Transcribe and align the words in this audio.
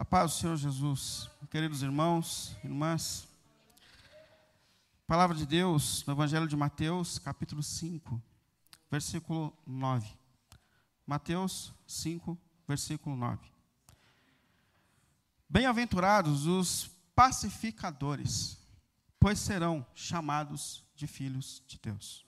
A 0.00 0.04
paz 0.04 0.32
do 0.32 0.38
Senhor 0.38 0.56
Jesus, 0.56 1.28
queridos 1.50 1.82
irmãos, 1.82 2.56
irmãs. 2.64 3.28
Palavra 5.06 5.36
de 5.36 5.44
Deus 5.44 6.02
no 6.06 6.14
Evangelho 6.14 6.48
de 6.48 6.56
Mateus, 6.56 7.18
capítulo 7.18 7.62
5, 7.62 8.18
versículo 8.90 9.54
9. 9.66 10.08
Mateus 11.06 11.74
5, 11.86 12.38
versículo 12.66 13.14
9. 13.14 13.46
Bem-aventurados 15.46 16.46
os 16.46 16.90
pacificadores, 17.14 18.56
pois 19.18 19.38
serão 19.38 19.86
chamados 19.94 20.82
de 20.96 21.06
filhos 21.06 21.62
de 21.66 21.78
Deus. 21.78 22.24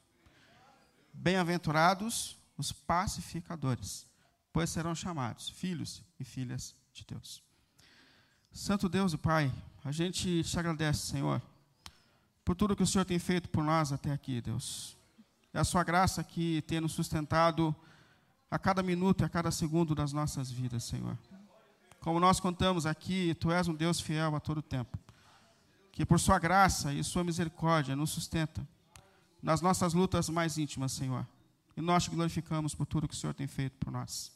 Bem-aventurados 1.10 2.38
os 2.58 2.70
pacificadores, 2.70 4.06
pois 4.52 4.68
serão 4.68 4.94
chamados 4.94 5.48
filhos 5.48 6.04
e 6.20 6.24
filhas 6.24 6.76
de 6.92 7.06
Deus. 7.06 7.42
Santo 8.52 8.86
Deus 8.86 9.14
e 9.14 9.18
Pai, 9.18 9.50
a 9.82 9.90
gente 9.90 10.44
te 10.44 10.58
agradece, 10.58 11.06
Senhor, 11.06 11.40
por 12.44 12.54
tudo 12.54 12.76
que 12.76 12.82
o 12.82 12.86
Senhor 12.86 13.04
tem 13.06 13.18
feito 13.18 13.48
por 13.48 13.64
nós 13.64 13.92
até 13.92 14.12
aqui, 14.12 14.42
Deus. 14.42 14.94
É 15.54 15.58
a 15.58 15.64
Sua 15.64 15.82
graça 15.82 16.22
que 16.22 16.60
tem 16.62 16.78
nos 16.78 16.92
sustentado 16.92 17.74
a 18.50 18.58
cada 18.58 18.82
minuto 18.82 19.22
e 19.22 19.24
a 19.24 19.28
cada 19.28 19.50
segundo 19.50 19.94
das 19.94 20.12
nossas 20.12 20.50
vidas, 20.50 20.84
Senhor. 20.84 21.16
Como 22.00 22.20
nós 22.20 22.40
contamos 22.40 22.84
aqui, 22.84 23.34
Tu 23.40 23.50
és 23.50 23.68
um 23.68 23.74
Deus 23.74 24.00
fiel 24.00 24.36
a 24.36 24.40
todo 24.40 24.60
tempo, 24.60 24.98
que 25.90 26.04
por 26.04 26.20
Sua 26.20 26.38
graça 26.38 26.92
e 26.92 27.02
Sua 27.02 27.24
misericórdia 27.24 27.96
nos 27.96 28.10
sustenta 28.10 28.68
nas 29.42 29.62
nossas 29.62 29.94
lutas 29.94 30.28
mais 30.28 30.58
íntimas, 30.58 30.92
Senhor. 30.92 31.26
E 31.74 31.80
nós 31.80 32.04
te 32.04 32.10
glorificamos 32.10 32.74
por 32.74 32.84
tudo 32.84 33.08
que 33.08 33.14
o 33.14 33.16
Senhor 33.16 33.32
tem 33.32 33.46
feito 33.46 33.78
por 33.78 33.90
nós. 33.90 34.30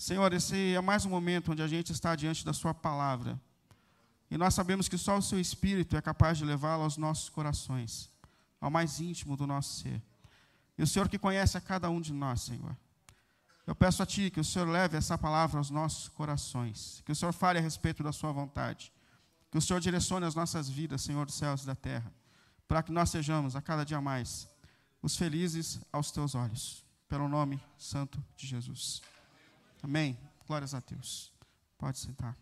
Senhor, 0.00 0.32
esse 0.32 0.72
é 0.72 0.80
mais 0.80 1.04
um 1.04 1.10
momento 1.10 1.52
onde 1.52 1.60
a 1.60 1.66
gente 1.66 1.92
está 1.92 2.16
diante 2.16 2.42
da 2.42 2.54
Sua 2.54 2.72
palavra. 2.72 3.38
E 4.30 4.38
nós 4.38 4.54
sabemos 4.54 4.88
que 4.88 4.96
só 4.96 5.18
o 5.18 5.22
Seu 5.22 5.38
Espírito 5.38 5.94
é 5.94 6.00
capaz 6.00 6.38
de 6.38 6.44
levá-la 6.46 6.84
aos 6.84 6.96
nossos 6.96 7.28
corações, 7.28 8.08
ao 8.58 8.70
mais 8.70 8.98
íntimo 8.98 9.36
do 9.36 9.46
nosso 9.46 9.82
ser. 9.82 10.02
E 10.78 10.82
o 10.82 10.86
Senhor 10.86 11.06
que 11.06 11.18
conhece 11.18 11.58
a 11.58 11.60
cada 11.60 11.90
um 11.90 12.00
de 12.00 12.14
nós, 12.14 12.40
Senhor. 12.40 12.74
Eu 13.66 13.74
peço 13.74 14.02
a 14.02 14.06
Ti 14.06 14.30
que 14.30 14.40
o 14.40 14.44
Senhor 14.44 14.66
leve 14.66 14.96
essa 14.96 15.18
palavra 15.18 15.58
aos 15.58 15.68
nossos 15.68 16.08
corações, 16.08 17.02
que 17.04 17.12
o 17.12 17.14
Senhor 17.14 17.32
fale 17.32 17.58
a 17.58 17.62
respeito 17.62 18.02
da 18.02 18.10
Sua 18.10 18.32
vontade, 18.32 18.90
que 19.50 19.58
o 19.58 19.60
Senhor 19.60 19.80
direcione 19.80 20.24
as 20.24 20.34
nossas 20.34 20.66
vidas, 20.66 21.02
Senhor 21.02 21.26
dos 21.26 21.34
céus 21.34 21.64
e 21.64 21.66
da 21.66 21.74
terra, 21.74 22.10
para 22.66 22.82
que 22.82 22.90
nós 22.90 23.10
sejamos 23.10 23.54
a 23.54 23.60
cada 23.60 23.84
dia 23.84 24.00
mais 24.00 24.48
os 25.02 25.14
felizes 25.14 25.78
aos 25.92 26.10
Teus 26.10 26.34
olhos, 26.34 26.82
pelo 27.06 27.28
nome 27.28 27.62
santo 27.76 28.18
de 28.34 28.46
Jesus. 28.46 29.02
Amém. 29.82 30.18
Glórias 30.46 30.74
a 30.74 30.80
Deus. 30.80 31.32
Pode 31.78 31.98
sentar. 31.98 32.36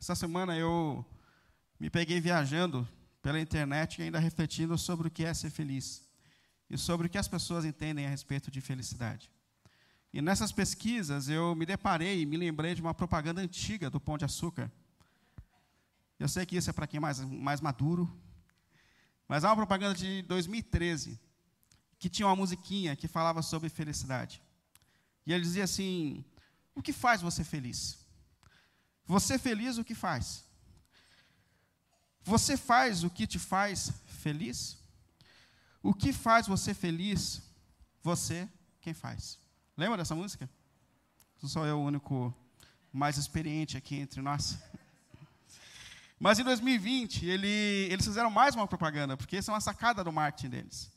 Essa 0.00 0.14
semana 0.14 0.56
eu 0.56 1.04
me 1.78 1.90
peguei 1.90 2.20
viajando 2.20 2.88
pela 3.20 3.40
internet 3.40 3.98
e 3.98 4.04
ainda 4.04 4.18
refletindo 4.18 4.78
sobre 4.78 5.08
o 5.08 5.10
que 5.10 5.24
é 5.24 5.34
ser 5.34 5.50
feliz 5.50 6.08
e 6.70 6.78
sobre 6.78 7.06
o 7.06 7.10
que 7.10 7.18
as 7.18 7.28
pessoas 7.28 7.64
entendem 7.64 8.06
a 8.06 8.08
respeito 8.08 8.50
de 8.50 8.60
felicidade. 8.60 9.30
E 10.12 10.22
nessas 10.22 10.52
pesquisas 10.52 11.28
eu 11.28 11.54
me 11.54 11.66
deparei 11.66 12.22
e 12.22 12.26
me 12.26 12.36
lembrei 12.36 12.74
de 12.74 12.80
uma 12.80 12.94
propaganda 12.94 13.40
antiga 13.40 13.90
do 13.90 14.00
Pão 14.00 14.16
de 14.16 14.24
Açúcar. 14.24 14.70
Eu 16.18 16.28
sei 16.28 16.46
que 16.46 16.56
isso 16.56 16.70
é 16.70 16.72
para 16.72 16.86
quem 16.86 16.98
é 16.98 17.00
mais, 17.00 17.20
mais 17.20 17.60
maduro, 17.60 18.10
mas 19.28 19.44
há 19.44 19.48
uma 19.48 19.56
propaganda 19.56 19.94
de 19.94 20.22
2013 20.22 21.20
que 21.98 22.08
tinha 22.08 22.28
uma 22.28 22.36
musiquinha 22.36 22.94
que 22.94 23.08
falava 23.08 23.42
sobre 23.42 23.68
felicidade. 23.68 24.42
E 25.26 25.32
ele 25.32 25.42
dizia 25.42 25.64
assim: 25.64 26.24
O 26.74 26.82
que 26.82 26.92
faz 26.92 27.20
você 27.20 27.42
feliz? 27.42 27.98
Você 29.04 29.38
feliz, 29.38 29.78
o 29.78 29.84
que 29.84 29.94
faz? 29.94 30.44
Você 32.22 32.56
faz 32.56 33.04
o 33.04 33.10
que 33.10 33.26
te 33.26 33.38
faz 33.38 33.92
feliz? 34.06 34.78
O 35.82 35.94
que 35.94 36.12
faz 36.12 36.46
você 36.46 36.74
feliz? 36.74 37.42
Você 38.02 38.48
quem 38.80 38.94
faz. 38.94 39.38
Lembra 39.76 39.98
dessa 39.98 40.14
música? 40.14 40.48
Não 41.42 41.48
sou 41.48 41.66
eu 41.66 41.78
o 41.78 41.84
único 41.84 42.34
mais 42.92 43.16
experiente 43.16 43.76
aqui 43.76 43.96
entre 43.96 44.20
nós. 44.20 44.58
Mas 46.18 46.38
em 46.38 46.44
2020, 46.44 47.26
ele, 47.26 47.88
eles 47.90 48.06
fizeram 48.06 48.30
mais 48.30 48.54
uma 48.54 48.66
propaganda, 48.66 49.16
porque 49.16 49.36
essa 49.36 49.50
é 49.50 49.54
uma 49.54 49.60
sacada 49.60 50.02
do 50.02 50.12
marketing 50.12 50.48
deles. 50.48 50.90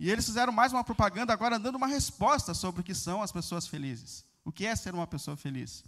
E 0.00 0.10
eles 0.10 0.24
fizeram 0.24 0.52
mais 0.52 0.72
uma 0.72 0.82
propaganda 0.82 1.32
agora 1.32 1.58
dando 1.58 1.76
uma 1.76 1.86
resposta 1.86 2.54
sobre 2.54 2.80
o 2.80 2.84
que 2.84 2.94
são 2.94 3.22
as 3.22 3.30
pessoas 3.30 3.66
felizes. 3.66 4.24
O 4.44 4.50
que 4.50 4.66
é 4.66 4.74
ser 4.74 4.94
uma 4.94 5.06
pessoa 5.06 5.36
feliz. 5.36 5.84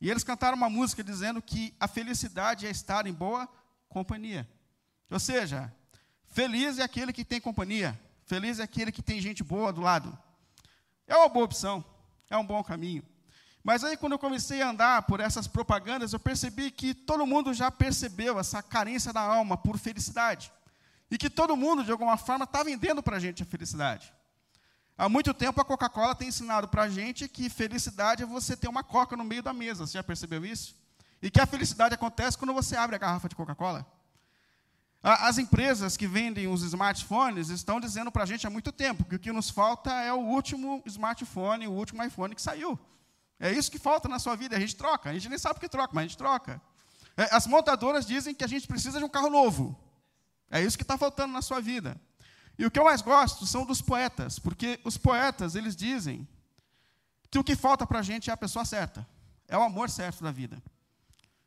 E 0.00 0.08
eles 0.08 0.24
cantaram 0.24 0.56
uma 0.56 0.70
música 0.70 1.04
dizendo 1.04 1.42
que 1.42 1.74
a 1.78 1.86
felicidade 1.86 2.66
é 2.66 2.70
estar 2.70 3.06
em 3.06 3.12
boa 3.12 3.48
companhia. 3.88 4.48
Ou 5.10 5.20
seja, 5.20 5.70
feliz 6.28 6.78
é 6.78 6.82
aquele 6.82 7.12
que 7.12 7.24
tem 7.24 7.40
companhia. 7.40 8.00
Feliz 8.24 8.60
é 8.60 8.62
aquele 8.62 8.92
que 8.92 9.02
tem 9.02 9.20
gente 9.20 9.42
boa 9.42 9.72
do 9.72 9.80
lado. 9.80 10.16
É 11.06 11.16
uma 11.16 11.28
boa 11.28 11.44
opção, 11.44 11.84
é 12.30 12.36
um 12.36 12.46
bom 12.46 12.62
caminho. 12.62 13.02
Mas 13.62 13.84
aí, 13.84 13.96
quando 13.96 14.12
eu 14.12 14.18
comecei 14.18 14.62
a 14.62 14.70
andar 14.70 15.02
por 15.02 15.20
essas 15.20 15.46
propagandas, 15.46 16.12
eu 16.12 16.18
percebi 16.18 16.70
que 16.70 16.94
todo 16.94 17.26
mundo 17.26 17.52
já 17.52 17.70
percebeu 17.70 18.38
essa 18.38 18.62
carência 18.62 19.12
da 19.12 19.20
alma 19.20 19.56
por 19.56 19.78
felicidade. 19.78 20.50
E 21.10 21.18
que 21.18 21.28
todo 21.28 21.56
mundo, 21.56 21.84
de 21.84 21.92
alguma 21.92 22.16
forma, 22.16 22.44
está 22.44 22.62
vendendo 22.62 23.02
para 23.02 23.16
a 23.16 23.20
gente 23.20 23.42
a 23.42 23.46
felicidade. 23.46 24.12
Há 24.96 25.08
muito 25.08 25.32
tempo 25.34 25.60
a 25.60 25.64
Coca-Cola 25.64 26.14
tem 26.14 26.28
ensinado 26.28 26.68
para 26.68 26.82
a 26.82 26.88
gente 26.88 27.26
que 27.26 27.48
felicidade 27.48 28.22
é 28.22 28.26
você 28.26 28.56
ter 28.56 28.68
uma 28.68 28.84
coca 28.84 29.16
no 29.16 29.24
meio 29.24 29.42
da 29.42 29.52
mesa. 29.52 29.86
Você 29.86 29.94
já 29.94 30.02
percebeu 30.02 30.44
isso? 30.44 30.76
E 31.22 31.30
que 31.30 31.40
a 31.40 31.46
felicidade 31.46 31.94
acontece 31.94 32.38
quando 32.38 32.54
você 32.54 32.76
abre 32.76 32.96
a 32.96 32.98
garrafa 32.98 33.28
de 33.28 33.34
Coca-Cola. 33.34 33.86
As 35.02 35.38
empresas 35.38 35.96
que 35.96 36.06
vendem 36.06 36.46
os 36.46 36.62
smartphones 36.62 37.48
estão 37.48 37.80
dizendo 37.80 38.12
para 38.12 38.24
a 38.24 38.26
gente 38.26 38.46
há 38.46 38.50
muito 38.50 38.70
tempo 38.70 39.04
que 39.04 39.16
o 39.16 39.18
que 39.18 39.32
nos 39.32 39.48
falta 39.48 39.90
é 39.90 40.12
o 40.12 40.18
último 40.18 40.82
smartphone, 40.84 41.66
o 41.66 41.72
último 41.72 42.04
iPhone 42.04 42.34
que 42.34 42.42
saiu. 42.42 42.78
É 43.40 43.50
isso 43.50 43.70
que 43.70 43.78
falta 43.78 44.06
na 44.08 44.18
sua 44.18 44.36
vida. 44.36 44.54
A 44.54 44.60
gente 44.60 44.76
troca. 44.76 45.08
A 45.08 45.14
gente 45.14 45.28
nem 45.28 45.38
sabe 45.38 45.56
o 45.56 45.60
que 45.60 45.68
troca, 45.68 45.92
mas 45.94 46.04
a 46.04 46.06
gente 46.08 46.18
troca. 46.18 46.60
É, 47.16 47.34
as 47.34 47.46
montadoras 47.46 48.06
dizem 48.06 48.34
que 48.34 48.44
a 48.44 48.46
gente 48.46 48.68
precisa 48.68 48.98
de 48.98 49.04
um 49.04 49.08
carro 49.08 49.30
novo. 49.30 49.76
É 50.50 50.62
isso 50.62 50.76
que 50.76 50.84
está 50.84 50.98
faltando 50.98 51.32
na 51.32 51.40
sua 51.40 51.60
vida. 51.60 51.98
E 52.58 52.66
o 52.66 52.70
que 52.70 52.78
eu 52.78 52.84
mais 52.84 53.00
gosto 53.00 53.46
são 53.46 53.64
dos 53.64 53.80
poetas, 53.80 54.38
porque 54.38 54.78
os 54.84 54.98
poetas, 54.98 55.54
eles 55.54 55.74
dizem 55.74 56.28
que 57.30 57.38
o 57.38 57.44
que 57.44 57.56
falta 57.56 57.86
para 57.86 58.00
a 58.00 58.02
gente 58.02 58.28
é 58.28 58.32
a 58.32 58.36
pessoa 58.36 58.64
certa. 58.66 59.06
É 59.48 59.56
o 59.56 59.62
amor 59.62 59.88
certo 59.88 60.22
da 60.22 60.30
vida. 60.30 60.62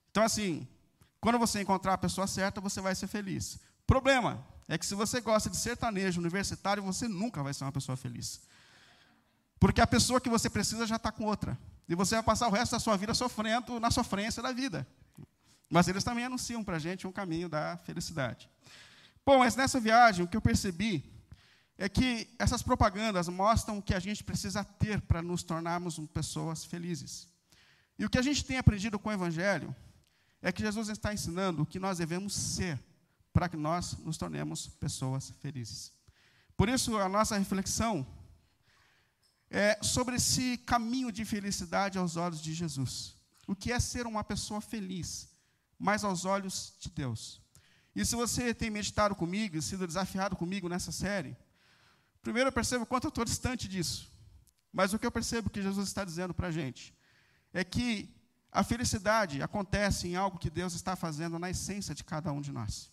Então, 0.10 0.24
assim, 0.24 0.68
quando 1.22 1.38
você 1.38 1.62
encontrar 1.62 1.94
a 1.94 1.98
pessoa 1.98 2.26
certa, 2.26 2.60
você 2.60 2.82
vai 2.82 2.96
ser 2.96 3.08
feliz. 3.08 3.60
Problema 3.86 4.44
é 4.68 4.78
que 4.78 4.86
se 4.86 4.96
você 4.96 5.22
gosta 5.22 5.50
de 5.50 5.58
sertanejo 5.58 6.20
universitário, 6.20 6.82
você 6.82 7.08
nunca 7.08 7.44
vai 7.44 7.54
ser 7.54 7.64
uma 7.64 7.72
pessoa 7.72 7.96
feliz. 7.96 8.42
Porque 9.60 9.82
a 9.82 9.88
pessoa 9.88 10.20
que 10.20 10.30
você 10.30 10.50
precisa 10.50 10.88
já 10.88 10.96
está 10.96 11.12
com 11.12 11.26
outra. 11.26 11.58
E 11.88 11.96
você 11.96 12.16
vai 12.16 12.24
passar 12.24 12.48
o 12.48 12.52
resto 12.52 12.72
da 12.72 12.80
sua 12.80 12.96
vida 12.98 13.14
sofrendo 13.14 13.80
na 13.80 13.92
sofrência 13.92 14.42
da 14.42 14.52
vida. 14.52 14.88
Mas 15.70 15.88
eles 15.88 16.04
também 16.04 16.26
anunciam 16.26 16.64
para 16.64 16.78
a 16.78 16.80
gente 16.80 17.08
um 17.08 17.12
caminho 17.12 17.50
da 17.50 17.78
felicidade. 17.78 18.50
Bom, 19.26 19.40
mas 19.40 19.56
nessa 19.56 19.80
viagem, 19.80 20.24
o 20.24 20.28
que 20.28 20.38
eu 20.38 20.42
percebi 20.42 21.04
é 21.78 21.90
que 21.90 22.30
essas 22.38 22.62
propagandas 22.62 23.28
mostram 23.28 23.78
o 23.78 23.82
que 23.82 23.94
a 23.94 24.00
gente 24.00 24.24
precisa 24.24 24.64
ter 24.64 25.02
para 25.02 25.22
nos 25.22 25.44
tornarmos 25.44 26.00
pessoas 26.14 26.64
felizes. 26.64 27.28
E 27.98 28.06
o 28.06 28.10
que 28.10 28.18
a 28.18 28.22
gente 28.22 28.46
tem 28.46 28.58
aprendido 28.58 29.00
com 29.00 29.10
o 29.10 29.14
Evangelho 29.14 29.76
é 30.42 30.52
que 30.52 30.62
Jesus 30.62 30.90
está 30.90 31.14
ensinando 31.14 31.64
o 31.64 31.66
que 31.66 31.80
nós 31.80 31.98
devemos 31.98 32.34
ser 32.34 32.80
para 33.32 33.50
que 33.50 33.58
nós 33.58 33.98
nos 34.00 34.18
tornemos 34.18 34.68
pessoas 34.68 35.32
felizes. 35.42 35.92
Por 36.56 36.70
isso, 36.70 36.98
a 36.98 37.10
nossa 37.10 37.38
reflexão 37.38 38.06
é, 39.54 39.78
sobre 39.84 40.16
esse 40.16 40.58
caminho 40.58 41.12
de 41.12 41.24
felicidade 41.24 42.00
aos 42.00 42.18
olhos 42.18 42.42
de 42.42 42.56
Jesus. 42.56 43.16
O 43.46 43.56
que 43.56 43.72
é 43.72 43.80
ser 43.80 44.08
uma 44.08 44.24
pessoa 44.24 44.60
feliz, 44.60 45.30
mas 45.78 46.04
aos 46.04 46.26
olhos 46.26 46.74
de 46.80 46.90
Deus. 46.90 47.40
E 47.96 48.04
se 48.04 48.16
você 48.16 48.52
tem 48.52 48.72
meditado 48.72 49.14
comigo, 49.14 49.62
sido 49.62 49.86
desafiado 49.86 50.36
comigo 50.36 50.68
nessa 50.68 50.92
série, 50.92 51.38
primeiro 52.24 52.48
eu 52.48 52.52
percebo 52.52 52.84
quanto 52.84 53.04
eu 53.04 53.10
estou 53.10 53.24
distante 53.24 53.68
disso. 53.68 54.12
Mas 54.72 54.92
o 54.92 54.98
que 54.98 55.06
eu 55.06 55.12
percebo 55.12 55.52
que 55.52 55.62
Jesus 55.62 55.88
está 55.88 56.04
dizendo 56.04 56.34
para 56.34 56.48
a 56.48 56.52
gente 56.52 56.92
é 57.54 57.64
que 57.64 58.10
a 58.52 58.64
felicidade 58.64 59.44
acontece 59.44 60.08
em 60.08 60.16
algo 60.16 60.40
que 60.40 60.50
Deus 60.50 60.74
está 60.74 60.96
fazendo 60.96 61.38
na 61.38 61.52
essência 61.52 61.94
de 61.94 62.04
cada 62.04 62.32
um 62.32 62.42
de 62.42 62.52
nós. 62.52 62.92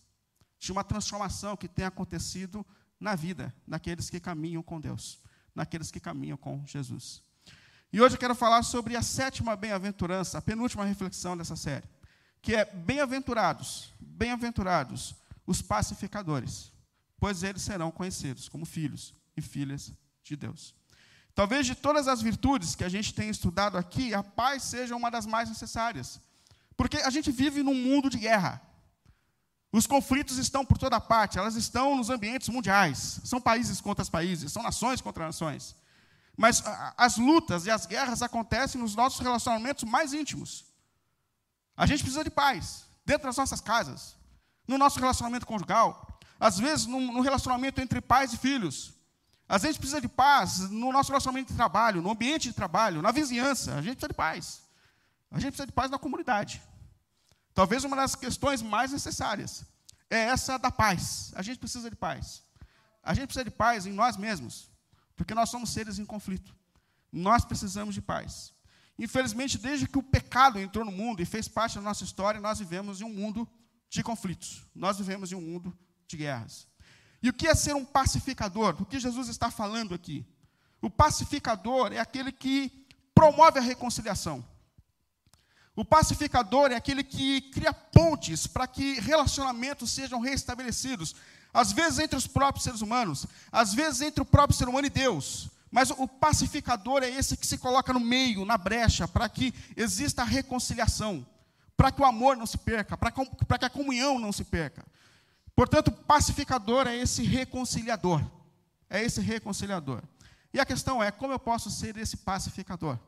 De 0.59 0.71
uma 0.71 0.83
transformação 0.83 1.57
que 1.57 1.67
tem 1.67 1.85
acontecido 1.85 2.63
na 2.99 3.15
vida 3.15 3.51
daqueles 3.67 4.11
que 4.11 4.19
caminham 4.19 4.61
com 4.61 4.79
Deus 4.79 5.19
naqueles 5.55 5.91
que 5.91 5.99
caminham 5.99 6.37
com 6.37 6.65
Jesus. 6.65 7.21
E 7.93 7.99
hoje 8.01 8.15
eu 8.15 8.19
quero 8.19 8.35
falar 8.35 8.63
sobre 8.63 8.95
a 8.95 9.01
sétima 9.01 9.55
bem-aventurança, 9.55 10.37
a 10.37 10.41
penúltima 10.41 10.85
reflexão 10.85 11.35
dessa 11.35 11.55
série, 11.55 11.87
que 12.41 12.55
é 12.55 12.65
bem-aventurados, 12.65 13.93
bem-aventurados 13.99 15.15
os 15.45 15.61
pacificadores, 15.61 16.71
pois 17.19 17.43
eles 17.43 17.61
serão 17.61 17.91
conhecidos 17.91 18.47
como 18.47 18.65
filhos 18.65 19.13
e 19.35 19.41
filhas 19.41 19.93
de 20.23 20.35
Deus. 20.35 20.73
Talvez 21.33 21.65
de 21.65 21.75
todas 21.75 22.07
as 22.07 22.21
virtudes 22.21 22.75
que 22.75 22.83
a 22.83 22.89
gente 22.89 23.13
tem 23.13 23.29
estudado 23.29 23.77
aqui, 23.77 24.13
a 24.13 24.23
paz 24.23 24.63
seja 24.63 24.95
uma 24.95 25.09
das 25.09 25.25
mais 25.25 25.49
necessárias. 25.49 26.19
Porque 26.75 26.97
a 26.97 27.09
gente 27.09 27.31
vive 27.31 27.63
num 27.63 27.73
mundo 27.73 28.09
de 28.09 28.17
guerra. 28.17 28.61
Os 29.71 29.87
conflitos 29.87 30.37
estão 30.37 30.65
por 30.65 30.77
toda 30.77 30.99
parte, 30.99 31.39
elas 31.39 31.55
estão 31.55 31.95
nos 31.95 32.09
ambientes 32.09 32.49
mundiais. 32.49 33.21
São 33.23 33.39
países 33.39 33.79
contra 33.79 34.03
países, 34.05 34.51
são 34.51 34.61
nações 34.61 34.99
contra 34.99 35.25
nações. 35.25 35.75
Mas 36.35 36.61
as 36.97 37.17
lutas 37.17 37.65
e 37.65 37.71
as 37.71 37.85
guerras 37.85 38.21
acontecem 38.21 38.81
nos 38.81 38.95
nossos 38.95 39.19
relacionamentos 39.19 39.83
mais 39.83 40.13
íntimos. 40.13 40.65
A 41.77 41.85
gente 41.85 42.03
precisa 42.03 42.23
de 42.23 42.29
paz 42.29 42.85
dentro 43.05 43.27
das 43.27 43.37
nossas 43.37 43.61
casas, 43.61 44.15
no 44.67 44.77
nosso 44.77 44.99
relacionamento 44.99 45.45
conjugal, 45.45 46.19
às 46.39 46.57
vezes 46.59 46.85
no 46.85 47.21
relacionamento 47.21 47.79
entre 47.79 48.01
pais 48.01 48.33
e 48.33 48.37
filhos. 48.37 48.93
Às 49.47 49.63
vezes 49.63 49.77
precisa 49.77 50.01
de 50.01 50.07
paz 50.07 50.59
no 50.69 50.91
nosso 50.91 51.09
relacionamento 51.09 51.51
de 51.51 51.57
trabalho, 51.57 52.01
no 52.01 52.11
ambiente 52.11 52.49
de 52.49 52.53
trabalho, 52.53 53.01
na 53.01 53.11
vizinhança. 53.11 53.75
A 53.75 53.81
gente 53.81 53.95
precisa 53.95 54.07
de 54.07 54.13
paz. 54.13 54.61
A 55.29 55.35
gente 55.39 55.51
precisa 55.51 55.67
de 55.67 55.73
paz 55.73 55.91
na 55.91 55.99
comunidade. 55.99 56.61
Talvez 57.61 57.83
uma 57.83 57.95
das 57.95 58.15
questões 58.15 58.59
mais 58.63 58.91
necessárias 58.91 59.63
é 60.09 60.17
essa 60.17 60.57
da 60.57 60.71
paz. 60.71 61.31
A 61.35 61.43
gente 61.43 61.59
precisa 61.59 61.91
de 61.91 61.95
paz. 61.95 62.41
A 63.03 63.13
gente 63.13 63.27
precisa 63.27 63.45
de 63.45 63.51
paz 63.51 63.85
em 63.85 63.93
nós 63.93 64.17
mesmos, 64.17 64.67
porque 65.15 65.35
nós 65.35 65.51
somos 65.51 65.69
seres 65.69 65.99
em 65.99 66.03
conflito. 66.03 66.55
Nós 67.11 67.45
precisamos 67.45 67.93
de 67.93 68.01
paz. 68.01 68.51
Infelizmente, 68.97 69.59
desde 69.59 69.87
que 69.87 69.99
o 69.99 70.01
pecado 70.01 70.57
entrou 70.57 70.83
no 70.83 70.91
mundo 70.91 71.21
e 71.21 71.25
fez 71.33 71.47
parte 71.47 71.75
da 71.75 71.81
nossa 71.81 72.03
história, 72.03 72.41
nós 72.41 72.57
vivemos 72.57 72.99
em 72.99 73.03
um 73.03 73.13
mundo 73.13 73.47
de 73.91 74.01
conflitos. 74.01 74.65
Nós 74.73 74.97
vivemos 74.97 75.31
em 75.31 75.35
um 75.35 75.41
mundo 75.41 75.71
de 76.07 76.17
guerras. 76.17 76.67
E 77.21 77.29
o 77.29 77.33
que 77.33 77.47
é 77.47 77.53
ser 77.53 77.75
um 77.75 77.85
pacificador? 77.85 78.75
O 78.81 78.85
que 78.87 78.99
Jesus 78.99 79.27
está 79.27 79.51
falando 79.51 79.93
aqui? 79.93 80.25
O 80.81 80.89
pacificador 80.89 81.93
é 81.93 81.99
aquele 81.99 82.31
que 82.31 82.87
promove 83.13 83.59
a 83.59 83.61
reconciliação. 83.61 84.43
O 85.75 85.85
pacificador 85.85 86.71
é 86.71 86.75
aquele 86.75 87.03
que 87.03 87.41
cria 87.41 87.73
pontes 87.73 88.45
para 88.45 88.67
que 88.67 88.99
relacionamentos 88.99 89.91
sejam 89.91 90.19
restabelecidos. 90.19 91.15
Às 91.53 91.71
vezes 91.71 91.99
entre 91.99 92.17
os 92.17 92.27
próprios 92.27 92.63
seres 92.63 92.81
humanos, 92.81 93.25
às 93.51 93.73
vezes 93.73 94.01
entre 94.01 94.21
o 94.21 94.25
próprio 94.25 94.57
ser 94.57 94.67
humano 94.67 94.87
e 94.87 94.89
Deus. 94.89 95.49
Mas 95.71 95.89
o 95.89 96.07
pacificador 96.07 97.01
é 97.01 97.09
esse 97.09 97.37
que 97.37 97.47
se 97.47 97.57
coloca 97.57 97.93
no 97.93 97.99
meio, 97.99 98.43
na 98.43 98.57
brecha, 98.57 99.07
para 99.07 99.29
que 99.29 99.53
exista 99.75 100.21
a 100.21 100.25
reconciliação, 100.25 101.25
para 101.77 101.91
que 101.91 102.01
o 102.01 102.05
amor 102.05 102.35
não 102.35 102.45
se 102.45 102.57
perca, 102.57 102.97
para 102.97 103.11
que 103.57 103.65
a 103.65 103.69
comunhão 103.69 104.19
não 104.19 104.33
se 104.33 104.43
perca. 104.43 104.85
Portanto, 105.55 105.87
o 105.87 105.91
pacificador 105.91 106.87
é 106.87 106.97
esse 106.97 107.23
reconciliador. 107.23 108.21
É 108.89 109.01
esse 109.01 109.21
reconciliador. 109.21 110.01
E 110.53 110.59
a 110.59 110.65
questão 110.65 111.01
é: 111.01 111.09
como 111.11 111.31
eu 111.31 111.39
posso 111.39 111.71
ser 111.71 111.95
esse 111.95 112.17
pacificador? 112.17 112.99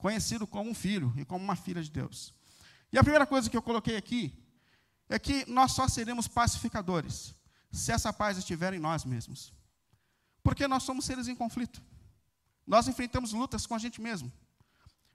Conhecido 0.00 0.46
como 0.46 0.70
um 0.70 0.74
filho 0.74 1.12
e 1.16 1.24
como 1.24 1.44
uma 1.44 1.54
filha 1.54 1.82
de 1.82 1.90
Deus. 1.90 2.34
E 2.92 2.98
a 2.98 3.02
primeira 3.02 3.26
coisa 3.26 3.48
que 3.48 3.56
eu 3.56 3.62
coloquei 3.62 3.96
aqui 3.96 4.34
é 5.08 5.18
que 5.18 5.48
nós 5.48 5.72
só 5.72 5.86
seremos 5.86 6.26
pacificadores 6.26 7.34
se 7.70 7.92
essa 7.92 8.12
paz 8.12 8.36
estiver 8.38 8.72
em 8.72 8.78
nós 8.78 9.04
mesmos. 9.04 9.52
Porque 10.42 10.66
nós 10.66 10.82
somos 10.82 11.04
seres 11.04 11.28
em 11.28 11.36
conflito. 11.36 11.82
Nós 12.66 12.88
enfrentamos 12.88 13.32
lutas 13.32 13.66
com 13.66 13.74
a 13.74 13.78
gente 13.78 14.00
mesmo. 14.00 14.32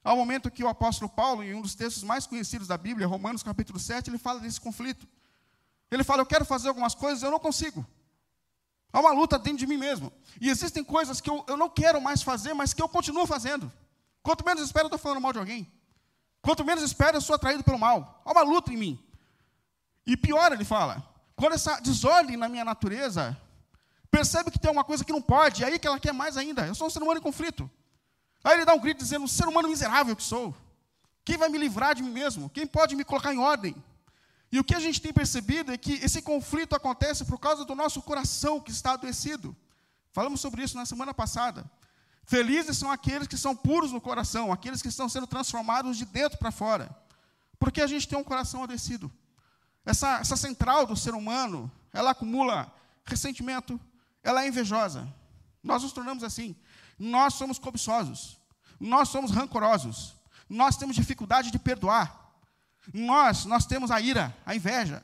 Ao 0.03 0.15
momento 0.15 0.51
que 0.51 0.63
o 0.63 0.67
apóstolo 0.67 1.09
Paulo, 1.09 1.43
em 1.43 1.53
um 1.55 1.61
dos 1.61 1.73
textos 1.73 2.03
mais 2.03 2.27
conhecidos 2.27 2.67
da 2.67 2.77
Bíblia, 2.77 3.07
Romanos 3.07 3.41
capítulo 3.41 3.79
7, 3.79 4.09
ele 4.09 4.19
fala 4.19 4.39
desse 4.39 4.61
conflito. 4.61 5.07
Ele 5.89 6.03
fala: 6.03 6.21
Eu 6.21 6.25
quero 6.25 6.45
fazer 6.45 6.67
algumas 6.67 6.93
coisas, 6.93 7.23
eu 7.23 7.31
não 7.31 7.39
consigo. 7.39 7.85
Há 8.93 8.99
uma 8.99 9.11
luta 9.11 9.39
dentro 9.39 9.59
de 9.59 9.67
mim 9.67 9.77
mesmo. 9.77 10.11
E 10.39 10.49
existem 10.49 10.83
coisas 10.83 11.19
que 11.19 11.29
eu, 11.29 11.43
eu 11.47 11.57
não 11.57 11.69
quero 11.69 11.99
mais 11.99 12.21
fazer, 12.21 12.53
mas 12.53 12.73
que 12.73 12.81
eu 12.81 12.87
continuo 12.87 13.25
fazendo. 13.25 13.71
Quanto 14.25 14.43
menos 14.43 14.63
espero, 14.63 14.85
eu 14.85 14.87
estou 14.87 14.97
falando 14.97 15.21
mal 15.21 15.31
de 15.31 15.37
alguém. 15.37 15.71
Quanto 16.41 16.65
menos 16.65 16.83
espero, 16.83 17.15
eu 17.15 17.21
sou 17.21 17.35
atraído 17.35 17.63
pelo 17.63 17.77
mal. 17.77 18.23
Há 18.25 18.31
uma 18.31 18.41
luta 18.41 18.73
em 18.73 18.77
mim. 18.77 18.99
E 20.03 20.17
pior, 20.17 20.51
ele 20.51 20.65
fala, 20.65 21.07
quando 21.35 21.53
essa 21.53 21.79
desordem 21.79 22.35
na 22.35 22.49
minha 22.49 22.65
natureza 22.65 23.39
percebe 24.09 24.49
que 24.49 24.57
tem 24.57 24.71
uma 24.71 24.83
coisa 24.83 25.05
que 25.05 25.11
não 25.11 25.21
pode, 25.21 25.63
é 25.63 25.67
aí 25.67 25.77
que 25.77 25.85
ela 25.85 25.99
quer 25.99 26.11
mais 26.11 26.37
ainda. 26.37 26.65
Eu 26.65 26.73
sou 26.73 26.87
um 26.87 26.89
ser 26.89 27.03
humano 27.03 27.19
em 27.19 27.21
conflito. 27.21 27.69
Aí 28.43 28.55
ele 28.55 28.65
dá 28.65 28.73
um 28.73 28.79
grito 28.79 28.97
dizendo: 28.97 29.25
um 29.25 29.27
ser 29.27 29.47
humano 29.47 29.67
miserável 29.67 30.15
que 30.15 30.23
sou. 30.23 30.55
Quem 31.23 31.37
vai 31.37 31.47
me 31.47 31.59
livrar 31.59 31.93
de 31.93 32.01
mim 32.01 32.09
mesmo? 32.11 32.49
Quem 32.49 32.65
pode 32.65 32.95
me 32.95 33.05
colocar 33.05 33.31
em 33.31 33.37
ordem? 33.37 33.75
E 34.51 34.59
o 34.59 34.63
que 34.63 34.73
a 34.73 34.79
gente 34.79 34.99
tem 34.99 35.13
percebido 35.13 35.71
é 35.71 35.77
que 35.77 35.93
esse 36.03 36.19
conflito 36.23 36.75
acontece 36.75 37.25
por 37.25 37.39
causa 37.39 37.63
do 37.63 37.75
nosso 37.75 38.01
coração 38.01 38.59
que 38.59 38.71
está 38.71 38.93
adoecido. 38.93 39.55
Falamos 40.11 40.41
sobre 40.41 40.63
isso 40.63 40.75
na 40.75 40.85
semana 40.85 41.13
passada. 41.13 41.69
Felizes 42.25 42.77
são 42.77 42.91
aqueles 42.91 43.27
que 43.27 43.37
são 43.37 43.55
puros 43.55 43.91
no 43.91 44.01
coração, 44.01 44.51
aqueles 44.51 44.81
que 44.81 44.87
estão 44.87 45.07
sendo 45.07 45.27
transformados 45.27 45.97
de 45.97 46.05
dentro 46.05 46.37
para 46.39 46.51
fora. 46.51 46.89
Porque 47.59 47.81
a 47.81 47.87
gente 47.87 48.07
tem 48.07 48.17
um 48.17 48.23
coração 48.23 48.63
adoecido. 48.63 49.11
Essa, 49.85 50.17
essa 50.19 50.35
central 50.35 50.87
do 50.87 50.95
ser 50.95 51.13
humano, 51.13 51.71
ela 51.93 52.11
acumula 52.11 52.73
ressentimento, 53.05 53.79
ela 54.23 54.43
é 54.43 54.47
invejosa. 54.47 55.07
Nós 55.63 55.83
nos 55.83 55.93
tornamos 55.93 56.23
assim. 56.23 56.55
Nós 56.97 57.35
somos 57.35 57.59
cobiçosos. 57.59 58.37
Nós 58.79 59.09
somos 59.09 59.31
rancorosos. 59.31 60.15
Nós 60.49 60.77
temos 60.77 60.95
dificuldade 60.95 61.51
de 61.51 61.59
perdoar. 61.59 62.33
Nós, 62.91 63.45
nós 63.45 63.65
temos 63.65 63.91
a 63.91 64.01
ira, 64.01 64.35
a 64.45 64.55
inveja. 64.55 65.03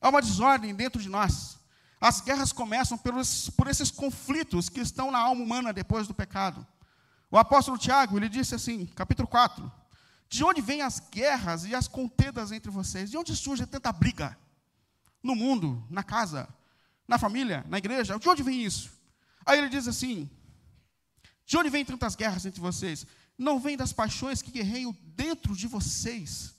Há 0.00 0.08
uma 0.08 0.22
desordem 0.22 0.74
dentro 0.74 1.02
de 1.02 1.08
nós. 1.08 1.58
As 2.00 2.22
guerras 2.22 2.50
começam 2.50 2.96
pelos, 2.96 3.50
por 3.50 3.68
esses 3.68 3.90
conflitos 3.90 4.70
que 4.70 4.80
estão 4.80 5.10
na 5.10 5.18
alma 5.18 5.44
humana 5.44 5.72
depois 5.72 6.08
do 6.08 6.14
pecado. 6.14 6.66
O 7.30 7.36
apóstolo 7.36 7.76
Tiago, 7.76 8.16
ele 8.16 8.28
disse 8.28 8.54
assim, 8.54 8.86
capítulo 8.86 9.28
4, 9.28 9.70
de 10.28 10.42
onde 10.42 10.62
vêm 10.62 10.80
as 10.80 10.98
guerras 10.98 11.66
e 11.66 11.74
as 11.74 11.86
contendas 11.86 12.52
entre 12.52 12.70
vocês? 12.70 13.10
De 13.10 13.18
onde 13.18 13.36
surge 13.36 13.66
tanta 13.66 13.92
briga? 13.92 14.36
No 15.22 15.36
mundo, 15.36 15.86
na 15.90 16.02
casa, 16.02 16.48
na 17.06 17.18
família, 17.18 17.66
na 17.68 17.76
igreja? 17.76 18.18
De 18.18 18.28
onde 18.28 18.42
vem 18.42 18.64
isso? 18.64 18.90
Aí 19.44 19.58
ele 19.58 19.68
diz 19.68 19.86
assim: 19.86 20.30
De 21.44 21.58
onde 21.58 21.68
vêm 21.68 21.84
tantas 21.84 22.14
guerras 22.16 22.46
entre 22.46 22.60
vocês? 22.60 23.06
Não 23.36 23.60
vem 23.60 23.76
das 23.76 23.92
paixões 23.92 24.40
que 24.40 24.50
guerreiam 24.50 24.96
dentro 25.02 25.54
de 25.54 25.66
vocês. 25.66 26.54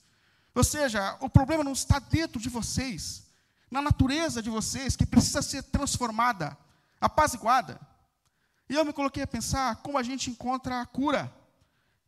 Ou 0.54 0.62
seja, 0.62 1.16
o 1.20 1.28
problema 1.28 1.64
não 1.64 1.72
está 1.72 1.98
dentro 1.98 2.40
de 2.40 2.48
vocês 2.48 3.31
na 3.72 3.80
natureza 3.80 4.42
de 4.42 4.50
vocês 4.50 4.94
que 4.94 5.06
precisa 5.06 5.40
ser 5.40 5.62
transformada, 5.62 6.54
apaziguada. 7.00 7.80
E 8.68 8.74
eu 8.74 8.84
me 8.84 8.92
coloquei 8.92 9.22
a 9.22 9.26
pensar 9.26 9.76
como 9.76 9.96
a 9.96 10.02
gente 10.02 10.28
encontra 10.28 10.82
a 10.82 10.84
cura 10.84 11.34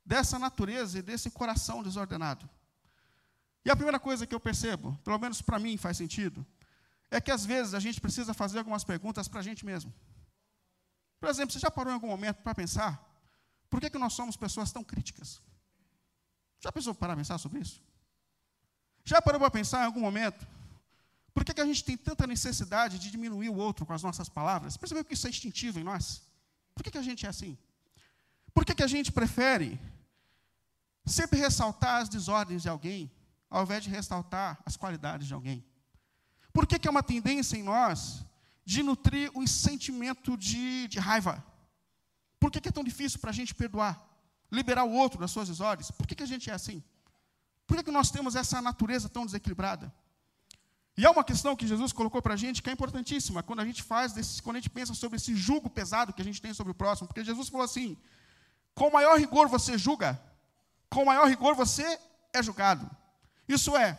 dessa 0.04 0.38
natureza 0.38 0.98
e 0.98 1.02
desse 1.02 1.30
coração 1.30 1.82
desordenado. 1.82 2.46
E 3.64 3.70
a 3.70 3.74
primeira 3.74 3.98
coisa 3.98 4.26
que 4.26 4.34
eu 4.34 4.40
percebo, 4.40 4.94
pelo 5.02 5.18
menos 5.18 5.40
para 5.40 5.58
mim 5.58 5.78
faz 5.78 5.96
sentido, 5.96 6.44
é 7.10 7.18
que 7.18 7.30
às 7.30 7.46
vezes 7.46 7.72
a 7.72 7.80
gente 7.80 7.98
precisa 7.98 8.34
fazer 8.34 8.58
algumas 8.58 8.84
perguntas 8.84 9.26
para 9.26 9.40
a 9.40 9.42
gente 9.42 9.64
mesmo. 9.64 9.90
Por 11.18 11.30
exemplo, 11.30 11.50
você 11.54 11.58
já 11.58 11.70
parou 11.70 11.90
em 11.92 11.94
algum 11.94 12.08
momento 12.08 12.42
para 12.42 12.54
pensar 12.54 13.02
por 13.70 13.80
que, 13.80 13.88
que 13.88 13.98
nós 13.98 14.12
somos 14.12 14.36
pessoas 14.36 14.70
tão 14.70 14.84
críticas? 14.84 15.40
Já 16.60 16.70
pensou 16.70 16.94
para 16.94 17.16
pensar 17.16 17.38
sobre 17.38 17.60
isso? 17.60 17.82
Já 19.02 19.22
parou 19.22 19.40
para 19.40 19.50
pensar 19.50 19.80
em 19.80 19.86
algum 19.86 20.02
momento 20.02 20.46
por 21.34 21.44
que, 21.44 21.52
que 21.52 21.60
a 21.60 21.66
gente 21.66 21.82
tem 21.82 21.96
tanta 21.96 22.26
necessidade 22.28 22.98
de 22.98 23.10
diminuir 23.10 23.48
o 23.48 23.56
outro 23.56 23.84
com 23.84 23.92
as 23.92 24.02
nossas 24.02 24.28
palavras? 24.28 24.76
Percebeu 24.76 25.04
que 25.04 25.14
isso 25.14 25.26
é 25.26 25.30
instintivo 25.30 25.80
em 25.80 25.84
nós? 25.84 26.22
Por 26.74 26.84
que, 26.84 26.92
que 26.92 26.98
a 26.98 27.02
gente 27.02 27.26
é 27.26 27.28
assim? 27.28 27.58
Por 28.54 28.64
que, 28.64 28.72
que 28.72 28.84
a 28.84 28.86
gente 28.86 29.10
prefere 29.10 29.80
sempre 31.04 31.40
ressaltar 31.40 32.02
as 32.02 32.08
desordens 32.08 32.62
de 32.62 32.68
alguém, 32.68 33.10
ao 33.50 33.64
invés 33.64 33.82
de 33.82 33.90
ressaltar 33.90 34.60
as 34.64 34.76
qualidades 34.76 35.26
de 35.26 35.34
alguém? 35.34 35.64
Por 36.52 36.68
que, 36.68 36.78
que 36.78 36.86
é 36.86 36.90
uma 36.90 37.02
tendência 37.02 37.56
em 37.56 37.64
nós 37.64 38.24
de 38.64 38.84
nutrir 38.84 39.28
um 39.34 39.44
sentimento 39.44 40.36
de, 40.36 40.86
de 40.86 41.00
raiva? 41.00 41.44
Por 42.38 42.48
que, 42.52 42.60
que 42.60 42.68
é 42.68 42.72
tão 42.72 42.84
difícil 42.84 43.18
para 43.18 43.30
a 43.30 43.34
gente 43.34 43.52
perdoar, 43.56 44.00
liberar 44.52 44.84
o 44.84 44.92
outro 44.92 45.18
das 45.18 45.32
suas 45.32 45.48
desordens? 45.48 45.90
Por 45.90 46.06
que, 46.06 46.14
que 46.14 46.22
a 46.22 46.26
gente 46.26 46.48
é 46.48 46.52
assim? 46.52 46.80
Por 47.66 47.76
que, 47.76 47.82
que 47.82 47.90
nós 47.90 48.12
temos 48.12 48.36
essa 48.36 48.62
natureza 48.62 49.08
tão 49.08 49.26
desequilibrada? 49.26 49.92
E 50.96 51.04
há 51.04 51.10
uma 51.10 51.24
questão 51.24 51.56
que 51.56 51.66
Jesus 51.66 51.92
colocou 51.92 52.22
para 52.22 52.34
a 52.34 52.36
gente 52.36 52.62
que 52.62 52.70
é 52.70 52.72
importantíssima 52.72 53.42
quando 53.42 53.60
a 53.60 53.64
gente 53.64 53.82
faz, 53.82 54.12
desse, 54.12 54.40
quando 54.40 54.56
a 54.56 54.60
gente 54.60 54.70
pensa 54.70 54.94
sobre 54.94 55.16
esse 55.16 55.34
julgo 55.34 55.68
pesado 55.68 56.12
que 56.12 56.22
a 56.22 56.24
gente 56.24 56.40
tem 56.40 56.54
sobre 56.54 56.70
o 56.70 56.74
próximo, 56.74 57.08
porque 57.08 57.24
Jesus 57.24 57.48
falou 57.48 57.64
assim: 57.64 57.96
com 58.74 58.90
maior 58.90 59.18
rigor 59.18 59.48
você 59.48 59.76
julga, 59.76 60.20
com 60.88 61.04
maior 61.04 61.26
rigor 61.28 61.54
você 61.56 61.98
é 62.32 62.42
julgado. 62.42 62.88
Isso 63.48 63.76
é, 63.76 63.98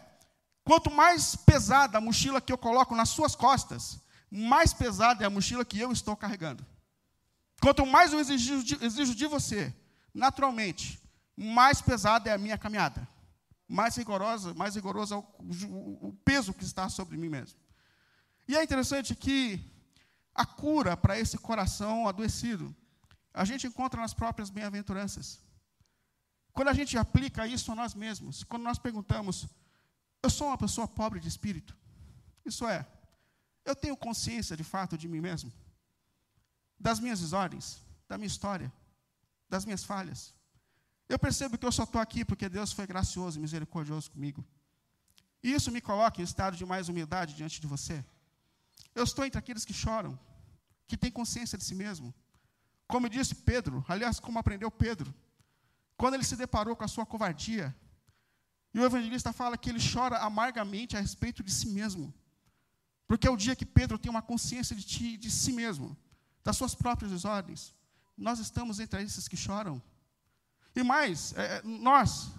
quanto 0.63 0.89
mais 0.89 1.35
pesada 1.35 1.97
a 1.97 2.01
mochila 2.01 2.39
que 2.39 2.53
eu 2.53 2.57
coloco 2.57 2.95
nas 2.95 3.09
suas 3.09 3.35
costas, 3.35 3.99
mais 4.31 4.73
pesada 4.73 5.23
é 5.23 5.27
a 5.27 5.29
mochila 5.29 5.65
que 5.65 5.79
eu 5.79 5.91
estou 5.91 6.15
carregando. 6.15 6.65
Quanto 7.61 7.85
mais 7.85 8.13
eu 8.13 8.19
exijo 8.19 8.63
de, 8.63 8.85
exijo 8.85 9.13
de 9.15 9.27
você, 9.27 9.73
naturalmente, 10.13 11.01
mais 11.35 11.81
pesada 11.81 12.29
é 12.29 12.33
a 12.33 12.37
minha 12.37 12.57
caminhada 12.57 13.14
mais 13.67 13.95
rigorosa, 13.95 14.53
mais 14.53 14.75
rigoroso 14.75 15.13
é 15.13 15.17
o, 15.17 15.25
o, 15.67 16.10
o 16.10 16.13
peso 16.24 16.53
que 16.53 16.63
está 16.63 16.88
sobre 16.89 17.17
mim 17.17 17.29
mesmo. 17.29 17.60
E 18.48 18.55
é 18.55 18.63
interessante 18.63 19.15
que 19.15 19.60
a 20.34 20.45
cura 20.45 20.95
para 20.98 21.17
esse 21.17 21.38
coração 21.38 22.07
adoecido, 22.07 22.75
a 23.34 23.45
gente 23.45 23.65
encontra 23.65 24.00
nas 24.01 24.13
próprias 24.13 24.50
bem-aventuranças. 24.50 25.39
Quando 26.51 26.67
a 26.69 26.74
gente 26.74 26.98
aplica 26.98 27.48
isso 27.48 27.72
a 27.72 27.75
nós 27.75 27.93
mesmos, 27.93 28.43
quando 28.43 28.63
nós 28.63 28.77
perguntamos, 28.77 29.48
eu 30.22 30.29
sou 30.29 30.48
uma 30.48 30.57
pessoa 30.57 30.88
pobre 30.88 31.19
de 31.19 31.27
espírito? 31.27 31.75
Isso 32.45 32.67
é, 32.67 32.86
eu 33.65 33.75
tenho 33.75 33.98
consciência 33.98 34.55
de 34.55 34.63
fato 34.63 34.98
de 34.98 35.07
mim 35.07 35.19
mesmo? 35.19 35.51
Das 36.79 37.00
minhas 37.00 37.19
desordens, 37.19 37.81
da 38.07 38.17
minha 38.17 38.27
história, 38.27 38.72
das 39.50 39.65
minhas 39.65 39.84
falhas. 39.84 40.34
Eu 41.07 41.19
percebo 41.19 41.57
que 41.57 41.65
eu 41.65 41.71
só 41.71 41.83
estou 41.83 42.01
aqui 42.01 42.25
porque 42.25 42.50
Deus 42.50 42.71
foi 42.71 42.88
gracioso 42.88 43.38
e 43.38 43.41
misericordioso 43.41 44.09
comigo. 44.12 44.43
E 45.43 45.53
isso 45.53 45.71
me 45.71 45.79
coloca 45.79 46.19
em 46.19 46.24
estado 46.24 46.57
de 46.57 46.65
mais 46.65 46.89
humildade 46.89 47.35
diante 47.35 47.62
de 47.62 47.67
você. 47.67 48.03
Eu 48.93 49.03
estou 49.03 49.24
entre 49.25 49.38
aqueles 49.38 49.63
que 49.63 49.74
choram, 49.74 50.17
que 50.88 50.97
têm 50.97 51.12
consciência 51.12 51.57
de 51.57 51.63
si 51.63 51.75
mesmo. 51.75 52.13
Como 52.88 53.09
disse 53.09 53.35
Pedro, 53.35 53.85
aliás, 53.88 54.19
como 54.19 54.39
aprendeu 54.39 54.71
Pedro, 54.71 55.13
quando 55.97 56.15
ele 56.15 56.24
se 56.24 56.35
deparou 56.35 56.75
com 56.75 56.83
a 56.83 56.88
sua 56.88 57.05
covardia, 57.05 57.75
e 58.74 58.79
o 58.79 58.85
evangelista 58.85 59.31
fala 59.31 59.57
que 59.57 59.69
ele 59.69 59.79
chora 59.79 60.17
amargamente 60.17 60.97
a 60.97 61.00
respeito 61.00 61.41
de 61.41 61.51
si 61.51 61.67
mesmo. 61.69 62.13
Porque 63.07 63.27
é 63.27 63.31
o 63.31 63.38
dia 63.38 63.55
que 63.55 63.65
Pedro 63.65 63.97
tem 63.97 64.09
uma 64.09 64.21
consciência 64.21 64.75
de, 64.75 64.83
ti, 64.83 65.15
de 65.15 65.31
si 65.31 65.53
mesmo, 65.53 65.95
das 66.43 66.57
suas 66.57 66.75
próprias 66.75 67.12
desordens. 67.12 67.74
Nós 68.17 68.39
estamos 68.39 68.79
entre 68.79 69.01
esses 69.01 69.27
que 69.27 69.38
choram. 69.38 69.81
E 70.75 70.84
mais, 70.84 71.34
é, 71.38 71.58
é 71.58 71.62
nós, 71.63 72.29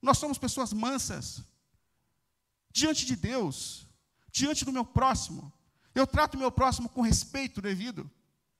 nós 0.00 0.18
somos 0.18 0.38
pessoas 0.38 0.72
mansas. 0.72 1.42
Diante 2.70 3.04
de 3.06 3.16
Deus, 3.16 3.86
diante 4.30 4.64
do 4.64 4.72
meu 4.72 4.84
próximo. 4.84 5.52
Eu 5.94 6.06
trato 6.06 6.34
o 6.34 6.38
meu 6.38 6.50
próximo 6.50 6.88
com 6.88 7.00
respeito 7.00 7.62
devido. 7.62 8.10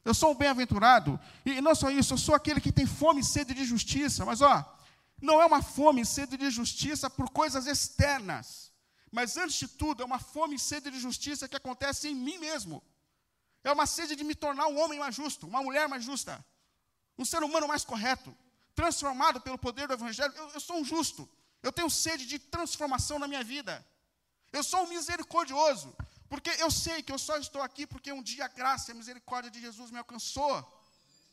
Eu 0.05 0.15
sou 0.15 0.33
um 0.33 0.35
bem-aventurado. 0.35 1.19
E 1.45 1.61
não 1.61 1.75
só 1.75 1.91
isso, 1.91 2.15
eu 2.15 2.19
sou 2.19 2.35
aquele 2.35 2.61
que 2.61 2.71
tem 2.71 2.87
fome 2.87 3.21
e 3.21 3.25
sede 3.25 3.55
de 3.55 3.65
justiça. 3.65 4.25
Mas, 4.25 4.41
ó, 4.41 4.65
não 5.21 5.41
é 5.41 5.47
uma 5.47 5.63
fome 5.63 6.03
e 6.03 6.07
sede 6.07 6.37
de 6.37 6.51
justiça 6.51 7.11
por 7.11 7.31
coisas 7.31 7.67
externas. 7.67 8.73
Mas, 9.11 9.37
antes 9.37 9.57
de 9.57 9.69
tudo, 9.69 10.03
é 10.03 10.07
uma 10.07 10.19
fome 10.19 10.57
e 10.57 10.59
sede 10.59 10.91
de 10.91 11.01
justiça 11.01 11.49
que 11.49 11.57
acontece 11.57 12.09
em 12.09 12.15
mim 12.15 12.39
mesmo. 12.39 12.83
É 13.65 13.73
uma 13.73 13.87
sede 13.87 14.15
de 14.15 14.23
me 14.23 14.35
tornar 14.35 14.67
um 14.67 14.79
homem 14.79 14.99
mais 14.99 15.15
justo, 15.15 15.47
uma 15.47 15.63
mulher 15.63 15.89
mais 15.89 16.05
justa, 16.05 16.45
um 17.17 17.25
ser 17.25 17.43
humano 17.43 17.67
mais 17.67 17.85
correto, 17.85 18.37
transformado 18.75 19.41
pelo 19.41 19.59
poder 19.59 19.87
do 19.89 19.95
Evangelho. 19.95 20.33
Eu, 20.37 20.49
eu 20.51 20.61
sou 20.61 20.77
um 20.77 20.85
justo. 20.85 21.29
Eu 21.63 21.73
tenho 21.73 21.89
sede 21.89 22.27
de 22.27 22.39
transformação 22.39 23.19
na 23.19 23.29
minha 23.29 23.45
vida. 23.45 23.85
Eu 24.53 24.63
sou 24.63 24.85
um 24.85 24.89
misericordioso. 24.89 25.95
Porque 26.29 26.51
eu 26.59 26.71
sei 26.71 27.03
que 27.03 27.13
eu 27.13 27.19
só 27.19 27.37
estou 27.37 27.63
aqui 27.63 27.87
porque 27.87 28.13
um 28.13 28.23
dia 28.23 28.47
a 28.47 28.49
graça 28.49 28.91
e 28.91 28.93
a 28.93 28.95
misericórdia 28.95 29.51
de 29.51 29.61
Jesus 29.61 29.91
me 29.91 29.99
alcançou. 29.99 30.55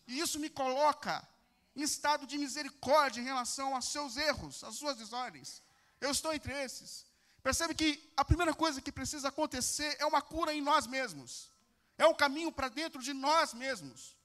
E 0.08 0.20
isso 0.20 0.40
me 0.40 0.50
coloca 0.50 1.28
em 1.76 1.82
estado 1.82 2.28
de 2.28 2.38
misericórdia 2.38 3.22
em 3.22 3.24
relação 3.24 3.74
aos 3.74 3.86
seus 3.86 4.18
erros, 4.18 4.64
às 4.64 4.76
suas 4.76 4.98
desordens. 4.98 5.62
Eu 6.00 6.12
estou 6.12 6.34
entre 6.34 6.54
esses. 6.54 7.06
Percebe 7.42 7.74
que 7.74 8.12
a 8.16 8.24
primeira 8.24 8.54
coisa 8.54 8.82
que 8.82 8.92
precisa 8.92 9.30
acontecer 9.30 9.96
é 10.00 10.06
uma 10.06 10.22
cura 10.22 10.54
em 10.54 10.62
nós 10.62 10.86
mesmos. 10.86 11.50
É 11.98 12.06
um 12.06 12.14
caminho 12.14 12.52
para 12.52 12.70
dentro 12.70 13.02
de 13.02 13.14
nós 13.14 13.54
mesmos. 13.54 14.16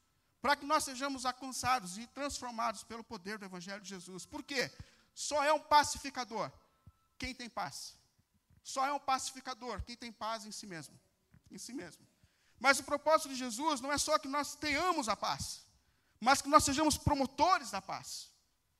Para 0.47 0.55
que 0.55 0.65
nós 0.65 0.85
sejamos 0.85 1.27
alcançados 1.27 1.99
e 1.99 2.07
transformados 2.07 2.85
pelo 2.85 3.03
poder 3.03 3.37
do 3.37 3.45
Evangelho 3.45 3.81
de 3.81 3.89
Jesus. 3.89 4.25
Por 4.25 4.45
quê? 4.45 4.71
Só 5.13 5.43
é 5.43 5.53
um 5.53 5.59
pacificador 5.59 6.53
quem 7.19 7.35
tem 7.35 7.49
paz. 7.51 7.97
Só 8.63 8.87
é 8.87 8.93
um 8.93 9.01
pacificador 9.01 9.83
quem 9.83 9.97
tem 9.97 10.13
paz 10.13 10.47
em 10.47 10.53
si 10.53 10.65
mesmo. 10.65 10.97
Em 11.51 11.59
si 11.59 11.73
mesmo. 11.73 12.07
Mas 12.61 12.79
o 12.79 12.85
propósito 12.85 13.31
de 13.31 13.35
Jesus 13.35 13.81
não 13.81 13.91
é 13.91 13.99
só 13.99 14.21
que 14.21 14.29
nós 14.29 14.55
tenhamos 14.55 15.09
a 15.09 15.17
paz, 15.17 15.65
mas 16.21 16.41
que 16.41 16.49
nós 16.49 16.63
sejamos 16.63 16.97
promotores 16.97 17.73
da 17.73 17.83
paz. 17.83 18.31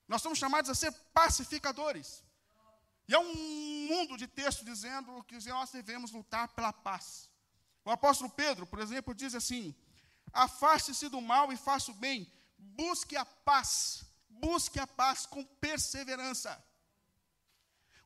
Nós 0.07 0.21
somos 0.21 0.39
chamados 0.39 0.69
a 0.69 0.75
ser 0.75 0.93
pacificadores. 1.13 2.23
E 3.09 3.13
há 3.13 3.19
um 3.19 3.35
mundo 3.89 4.15
de 4.15 4.25
texto 4.25 4.63
dizendo 4.63 5.21
que 5.25 5.35
nós 5.49 5.69
devemos 5.71 6.11
lutar 6.11 6.47
pela 6.47 6.71
paz. 6.71 7.29
O 7.83 7.91
apóstolo 7.91 8.29
Pedro, 8.29 8.65
por 8.65 8.79
exemplo, 8.79 9.13
diz 9.13 9.35
assim: 9.35 9.75
Afaste-se 10.31 11.09
do 11.09 11.21
mal 11.21 11.51
e 11.51 11.57
faça 11.57 11.91
o 11.91 11.95
bem, 11.95 12.31
busque 12.57 13.15
a 13.15 13.25
paz, 13.25 14.03
busque 14.29 14.79
a 14.79 14.87
paz 14.87 15.25
com 15.25 15.43
perseverança. 15.43 16.63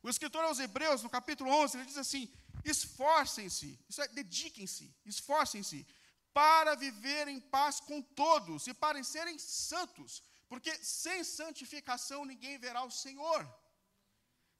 O 0.02 0.08
escritor 0.08 0.44
aos 0.44 0.58
Hebreus, 0.58 1.02
no 1.02 1.10
capítulo 1.10 1.50
11, 1.50 1.76
ele 1.76 1.86
diz 1.86 1.98
assim: 1.98 2.32
esforcem-se, 2.64 3.78
é, 3.98 4.08
dediquem-se, 4.08 4.94
esforcem-se 5.04 5.86
para 6.32 6.74
viver 6.74 7.28
em 7.28 7.40
paz 7.40 7.80
com 7.80 8.00
todos 8.00 8.66
e 8.66 8.74
para 8.74 9.02
serem 9.04 9.38
santos, 9.38 10.22
porque 10.48 10.72
sem 10.82 11.22
santificação 11.22 12.24
ninguém 12.24 12.58
verá 12.58 12.82
o 12.84 12.90
Senhor. 12.90 13.46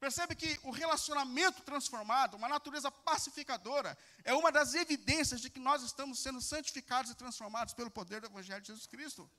Percebe 0.04 0.35
que 0.35 0.50
o 0.64 0.73
relacionamento 0.73 1.62
transformado, 1.62 2.37
uma 2.37 2.49
natureza 2.49 2.90
pacificadora, 2.90 3.97
é 4.25 4.35
uma 4.35 4.50
das 4.50 4.75
evidências 4.75 5.40
de 5.40 5.49
que 5.49 5.61
nós 5.61 5.80
estamos 5.88 6.18
sendo 6.18 6.40
santificados 6.40 7.12
e 7.12 7.14
transformados 7.14 7.73
pelo 7.73 7.88
poder 7.99 8.21
do 8.21 8.26
Evangelho 8.26 8.61
de 8.61 8.66
Jesus 8.73 8.85
Cristo. 8.94 9.30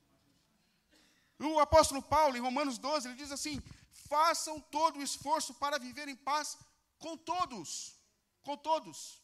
O 1.38 1.60
apóstolo 1.60 2.02
Paulo, 2.02 2.38
em 2.38 2.40
Romanos 2.40 2.78
12, 2.78 3.10
ele 3.10 3.22
diz 3.24 3.30
assim: 3.38 3.62
façam 4.08 4.56
todo 4.78 5.00
o 5.00 5.04
esforço 5.04 5.54
para 5.56 5.78
viver 5.78 6.08
em 6.08 6.16
paz 6.16 6.58
com 6.98 7.18
todos. 7.18 8.00
Com 8.42 8.56
todos. 8.56 9.22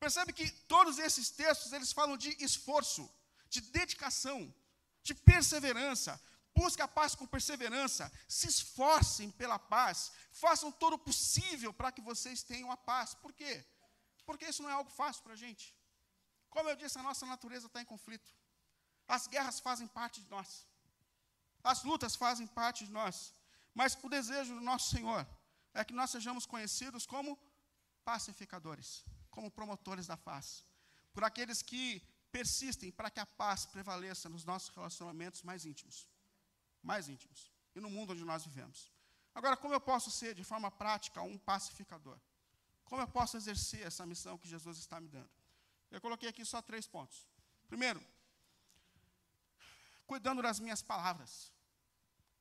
Percebe 0.00 0.32
que 0.32 0.50
todos 0.74 0.98
esses 0.98 1.30
textos, 1.30 1.72
eles 1.72 1.92
falam 1.92 2.16
de 2.16 2.30
esforço, 2.44 3.08
de 3.48 3.60
dedicação, 3.60 4.52
de 5.04 5.14
perseverança. 5.14 6.20
Busque 6.54 6.82
a 6.82 6.88
paz 6.88 7.14
com 7.14 7.26
perseverança, 7.26 8.10
se 8.28 8.48
esforcem 8.48 9.30
pela 9.30 9.58
paz, 9.58 10.12
façam 10.32 10.70
todo 10.70 10.94
o 10.94 10.98
possível 10.98 11.72
para 11.72 11.92
que 11.92 12.00
vocês 12.00 12.42
tenham 12.42 12.70
a 12.70 12.76
paz. 12.76 13.14
Por 13.14 13.32
quê? 13.32 13.64
Porque 14.26 14.46
isso 14.46 14.62
não 14.62 14.70
é 14.70 14.72
algo 14.72 14.90
fácil 14.90 15.22
para 15.22 15.34
a 15.34 15.36
gente. 15.36 15.74
Como 16.48 16.68
eu 16.68 16.76
disse, 16.76 16.98
a 16.98 17.02
nossa 17.02 17.24
natureza 17.24 17.66
está 17.66 17.80
em 17.80 17.84
conflito. 17.84 18.28
As 19.06 19.26
guerras 19.26 19.60
fazem 19.60 19.86
parte 19.86 20.20
de 20.20 20.30
nós. 20.30 20.66
As 21.62 21.82
lutas 21.84 22.16
fazem 22.16 22.46
parte 22.46 22.84
de 22.84 22.92
nós. 22.92 23.32
Mas 23.74 23.96
o 24.02 24.08
desejo 24.08 24.54
do 24.54 24.60
nosso 24.60 24.90
Senhor 24.90 25.26
é 25.72 25.84
que 25.84 25.92
nós 25.92 26.10
sejamos 26.10 26.46
conhecidos 26.46 27.06
como 27.06 27.38
pacificadores, 28.04 29.04
como 29.30 29.50
promotores 29.50 30.06
da 30.06 30.16
paz, 30.16 30.64
por 31.12 31.22
aqueles 31.24 31.62
que 31.62 32.02
persistem 32.32 32.90
para 32.90 33.10
que 33.10 33.20
a 33.20 33.26
paz 33.26 33.66
prevaleça 33.66 34.28
nos 34.28 34.44
nossos 34.44 34.74
relacionamentos 34.74 35.42
mais 35.42 35.64
íntimos, 35.64 36.08
mais 36.82 37.08
íntimos, 37.08 37.52
e 37.74 37.80
no 37.80 37.90
mundo 37.90 38.12
onde 38.12 38.24
nós 38.24 38.44
vivemos. 38.44 38.92
Agora, 39.34 39.56
como 39.56 39.74
eu 39.74 39.80
posso 39.80 40.10
ser, 40.10 40.34
de 40.34 40.44
forma 40.44 40.70
prática, 40.70 41.22
um 41.22 41.38
pacificador? 41.38 42.18
Como 42.84 43.00
eu 43.00 43.08
posso 43.08 43.36
exercer 43.36 43.86
essa 43.86 44.04
missão 44.04 44.36
que 44.36 44.48
Jesus 44.48 44.78
está 44.78 45.00
me 45.00 45.08
dando? 45.08 45.30
Eu 45.90 46.00
coloquei 46.00 46.28
aqui 46.28 46.44
só 46.44 46.60
três 46.60 46.86
pontos. 46.86 47.28
Primeiro, 47.68 48.02
cuidando 50.06 50.42
das 50.42 50.58
minhas 50.58 50.82
palavras. 50.82 51.52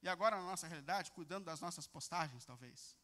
E 0.02 0.10
agora, 0.10 0.38
na 0.38 0.44
nossa 0.44 0.68
realidade, 0.68 1.12
cuidando 1.12 1.46
das 1.46 1.60
nossas 1.60 1.86
postagens, 1.86 2.46
talvez. 2.46 2.96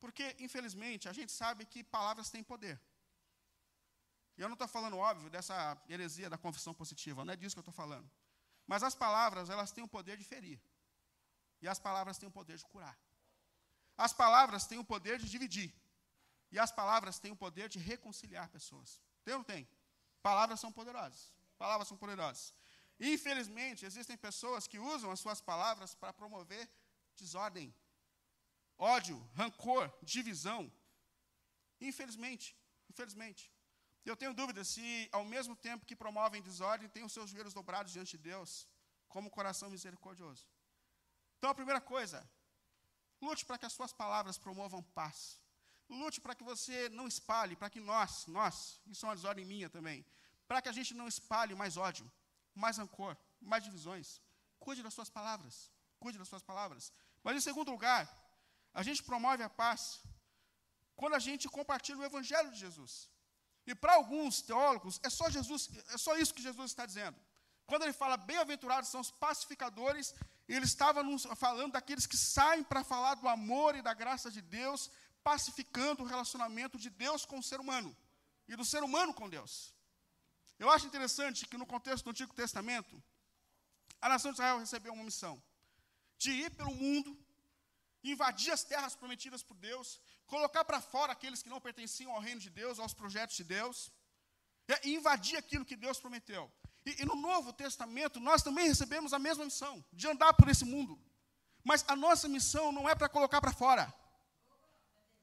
Porque, 0.00 0.34
infelizmente, 0.40 1.08
a 1.08 1.12
gente 1.12 1.30
sabe 1.30 1.64
que 1.64 1.84
palavras 1.84 2.30
têm 2.30 2.42
poder. 2.42 2.80
E 4.36 4.40
eu 4.40 4.48
não 4.48 4.54
estou 4.54 4.66
falando, 4.66 4.96
óbvio, 4.96 5.28
dessa 5.28 5.80
heresia 5.88 6.30
da 6.30 6.38
confissão 6.38 6.72
positiva, 6.72 7.24
não 7.24 7.34
é 7.34 7.36
disso 7.36 7.54
que 7.54 7.58
eu 7.58 7.68
estou 7.68 7.74
falando. 7.74 8.10
Mas 8.66 8.82
as 8.82 8.94
palavras, 8.94 9.50
elas 9.50 9.70
têm 9.70 9.84
o 9.84 9.88
poder 9.88 10.16
de 10.16 10.24
ferir. 10.24 10.58
E 11.62 11.68
as 11.68 11.78
palavras 11.78 12.18
têm 12.18 12.28
o 12.28 12.32
poder 12.32 12.56
de 12.56 12.64
curar. 12.64 12.98
As 13.96 14.12
palavras 14.12 14.66
têm 14.66 14.78
o 14.78 14.84
poder 14.84 15.18
de 15.18 15.28
dividir. 15.28 15.70
E 16.52 16.58
as 16.58 16.72
palavras 16.72 17.18
têm 17.18 17.32
o 17.32 17.36
poder 17.36 17.68
de 17.68 17.78
reconciliar 17.78 18.48
pessoas. 18.48 19.00
Tem 19.24 19.34
ou 19.34 19.40
não 19.40 19.44
tem? 19.44 19.68
Palavras 20.22 20.58
são 20.58 20.72
poderosas. 20.72 21.32
Palavras 21.58 21.88
são 21.88 21.96
poderosas. 21.96 22.54
Infelizmente, 22.98 23.86
existem 23.86 24.16
pessoas 24.16 24.66
que 24.66 24.78
usam 24.78 25.10
as 25.10 25.20
suas 25.20 25.40
palavras 25.40 25.94
para 25.94 26.12
promover 26.12 26.68
desordem, 27.16 27.74
ódio, 28.78 29.18
rancor, 29.34 29.92
divisão. 30.02 30.72
Infelizmente, 31.80 32.56
infelizmente. 32.90 33.50
Eu 34.04 34.16
tenho 34.16 34.34
dúvida 34.34 34.64
se, 34.64 35.08
ao 35.12 35.24
mesmo 35.24 35.54
tempo 35.54 35.84
que 35.84 35.94
promovem 35.94 36.42
desordem, 36.42 36.88
têm 36.88 37.04
os 37.04 37.12
seus 37.12 37.30
joelhos 37.30 37.54
dobrados 37.54 37.92
diante 37.92 38.16
de 38.16 38.22
Deus, 38.30 38.66
como 39.08 39.30
coração 39.30 39.68
misericordioso. 39.70 40.46
Então, 41.40 41.50
a 41.50 41.54
primeira 41.60 41.80
coisa, 41.80 42.18
lute 43.18 43.46
para 43.46 43.56
que 43.56 43.64
as 43.68 43.72
suas 43.72 43.92
palavras 44.00 44.36
promovam 44.36 44.82
paz. 44.98 45.40
Lute 45.88 46.20
para 46.20 46.34
que 46.34 46.44
você 46.44 46.90
não 46.90 47.06
espalhe, 47.08 47.56
para 47.56 47.70
que 47.70 47.80
nós, 47.80 48.26
nós, 48.26 48.78
isso 48.86 49.06
é 49.06 49.08
uma 49.08 49.16
desordem 49.16 49.46
minha 49.46 49.70
também, 49.76 50.04
para 50.46 50.60
que 50.60 50.68
a 50.68 50.76
gente 50.78 50.92
não 50.92 51.08
espalhe 51.08 51.54
mais 51.54 51.78
ódio, 51.78 52.06
mais 52.54 52.76
rancor, 52.76 53.16
mais 53.40 53.64
divisões. 53.64 54.20
Cuide 54.58 54.82
das 54.82 54.92
suas 54.92 55.08
palavras. 55.08 55.72
Cuide 55.98 56.18
das 56.18 56.28
suas 56.28 56.42
palavras. 56.42 56.92
Mas, 57.24 57.38
em 57.38 57.40
segundo 57.40 57.70
lugar, 57.70 58.02
a 58.74 58.82
gente 58.82 59.02
promove 59.02 59.42
a 59.42 59.48
paz 59.48 60.02
quando 60.94 61.14
a 61.14 61.22
gente 61.28 61.48
compartilha 61.48 62.00
o 62.00 62.04
Evangelho 62.04 62.50
de 62.50 62.58
Jesus. 62.58 63.08
E 63.66 63.74
para 63.74 63.94
alguns 63.94 64.42
teólogos, 64.42 65.00
é 65.02 65.08
só 65.08 65.30
Jesus, 65.30 65.70
é 65.88 65.96
só 65.96 66.18
isso 66.18 66.34
que 66.34 66.42
Jesus 66.42 66.70
está 66.70 66.84
dizendo. 66.84 67.18
Quando 67.70 67.84
ele 67.84 67.92
fala 67.94 68.18
bem-aventurados 68.18 68.90
são 68.90 69.00
os 69.00 69.10
pacificadores, 69.10 70.14
ele 70.54 70.64
estava 70.64 71.02
falando 71.36 71.72
daqueles 71.72 72.06
que 72.06 72.16
saem 72.16 72.64
para 72.64 72.82
falar 72.82 73.14
do 73.14 73.28
amor 73.28 73.76
e 73.76 73.82
da 73.82 73.94
graça 73.94 74.30
de 74.30 74.40
Deus, 74.40 74.90
pacificando 75.22 76.02
o 76.02 76.06
relacionamento 76.06 76.76
de 76.78 76.90
Deus 76.90 77.24
com 77.24 77.38
o 77.38 77.42
ser 77.42 77.60
humano 77.60 77.96
e 78.48 78.56
do 78.56 78.64
ser 78.64 78.82
humano 78.82 79.14
com 79.14 79.28
Deus. 79.28 79.72
Eu 80.58 80.68
acho 80.68 80.86
interessante 80.86 81.46
que 81.46 81.56
no 81.56 81.66
contexto 81.66 82.04
do 82.04 82.10
Antigo 82.10 82.34
Testamento, 82.34 83.00
a 84.00 84.08
nação 84.08 84.32
de 84.32 84.36
Israel 84.36 84.58
recebeu 84.58 84.92
uma 84.92 85.04
missão 85.04 85.40
de 86.18 86.32
ir 86.32 86.50
pelo 86.50 86.74
mundo, 86.74 87.16
invadir 88.02 88.50
as 88.52 88.64
terras 88.64 88.94
prometidas 88.94 89.42
por 89.42 89.56
Deus, 89.56 90.00
colocar 90.26 90.64
para 90.64 90.80
fora 90.80 91.12
aqueles 91.12 91.42
que 91.42 91.48
não 91.48 91.60
pertenciam 91.60 92.12
ao 92.12 92.20
reino 92.20 92.40
de 92.40 92.50
Deus, 92.50 92.78
aos 92.78 92.92
projetos 92.92 93.36
de 93.36 93.44
Deus, 93.44 93.90
e 94.84 94.96
invadir 94.96 95.36
aquilo 95.36 95.64
que 95.64 95.76
Deus 95.76 95.98
prometeu. 95.98 96.50
E, 96.84 97.02
e, 97.02 97.04
no 97.04 97.14
Novo 97.14 97.52
Testamento, 97.52 98.18
nós 98.18 98.42
também 98.42 98.68
recebemos 98.68 99.12
a 99.12 99.18
mesma 99.18 99.44
missão, 99.44 99.84
de 99.92 100.08
andar 100.08 100.32
por 100.34 100.48
esse 100.48 100.64
mundo. 100.64 100.98
Mas 101.62 101.84
a 101.88 101.94
nossa 101.94 102.26
missão 102.28 102.72
não 102.72 102.88
é 102.88 102.94
para 102.94 103.08
colocar 103.08 103.40
para 103.40 103.52
fora. 103.52 103.92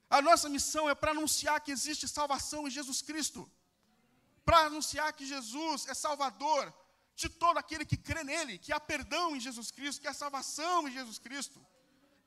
A 0.10 0.22
nossa 0.22 0.48
missão 0.48 0.90
é 0.90 0.96
para 0.96 1.12
anunciar 1.12 1.60
que 1.62 1.72
existe 1.72 2.08
salvação 2.08 2.68
em 2.68 2.72
Jesus 2.72 3.02
Cristo. 3.02 3.50
Para 4.46 4.60
anunciar 4.68 5.12
que 5.14 5.26
Jesus 5.26 5.88
é 5.88 5.94
Salvador 5.94 6.74
de 7.16 7.28
todo 7.28 7.58
aquele 7.58 7.84
que 7.84 7.98
crê 7.98 8.24
nele, 8.24 8.60
que 8.60 8.72
há 8.72 8.80
perdão 8.80 9.36
em 9.36 9.40
Jesus 9.40 9.72
Cristo, 9.72 10.02
que 10.02 10.08
há 10.08 10.14
salvação 10.14 10.88
em 10.88 10.92
Jesus 10.92 11.18
Cristo. 11.18 11.60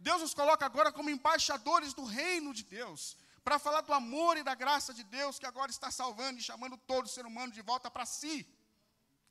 Deus 0.01 0.21
nos 0.21 0.35
coloca 0.35 0.67
agora 0.67 0.91
como 0.91 1.09
embaixadores 1.09 1.95
do 1.95 2.05
reino 2.05 2.53
de 2.53 2.65
Deus, 2.65 3.17
para 3.45 3.59
falar 3.59 3.83
do 3.83 3.93
amor 3.93 4.37
e 4.37 4.43
da 4.43 4.55
graça 4.55 4.93
de 4.93 5.05
Deus 5.05 5.39
que 5.39 5.47
agora 5.47 5.71
está 5.71 5.91
salvando 5.91 6.41
e 6.41 6.43
chamando 6.43 6.77
todo 6.77 7.09
ser 7.09 7.25
humano 7.25 7.53
de 7.53 7.63
volta 7.63 7.91
para 7.91 8.05
si. 8.05 8.47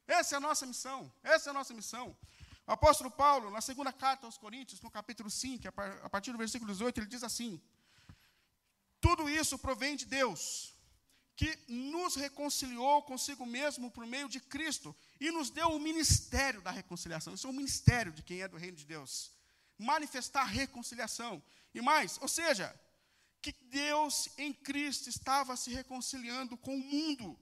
Essa 0.10 0.36
é 0.36 0.38
a 0.38 0.40
nossa 0.40 0.66
missão. 0.66 1.00
Essa 1.24 1.50
é 1.50 1.52
a 1.52 1.54
nossa 1.54 1.72
missão. 1.72 2.18
O 2.66 2.72
apóstolo 2.72 3.12
Paulo, 3.12 3.52
na 3.52 3.62
segunda 3.62 3.94
carta 3.94 4.26
aos 4.26 4.40
Coríntios, 4.40 4.82
no 4.82 4.90
capítulo 4.90 5.30
5, 5.30 5.68
a 6.04 6.10
partir 6.10 6.32
do 6.32 6.38
versículo 6.38 6.72
18, 6.72 7.00
ele 7.00 7.06
diz 7.06 7.24
assim: 7.24 7.62
Tudo 9.00 9.30
isso 9.30 9.58
provém 9.60 9.96
de 9.96 10.06
Deus, 10.06 10.74
que 11.36 11.58
nos 11.68 12.16
reconciliou 12.16 13.04
consigo 13.04 13.46
mesmo 13.46 13.92
por 13.92 14.06
meio 14.08 14.28
de 14.28 14.40
Cristo 14.40 14.96
e 15.20 15.30
nos 15.30 15.52
deu 15.52 15.70
o 15.70 15.80
ministério 15.80 16.60
da 16.62 16.72
reconciliação. 16.72 17.36
Isso 17.36 17.46
é 17.46 17.50
um 17.52 17.54
ministério 17.54 18.12
de 18.12 18.24
quem 18.24 18.42
é 18.42 18.48
do 18.48 18.58
reino 18.58 18.78
de 18.78 18.86
Deus. 18.86 19.32
Manifestar 19.78 20.46
reconciliação. 20.46 21.42
E 21.72 21.82
mais, 21.82 22.18
ou 22.20 22.28
seja, 22.28 22.68
que 23.44 23.52
Deus 23.52 24.28
em 24.40 24.52
Cristo 24.52 25.08
estava 25.08 25.56
se 25.56 25.72
reconciliando 25.72 26.58
com 26.58 26.76
o 26.76 26.84
mundo 26.84 27.40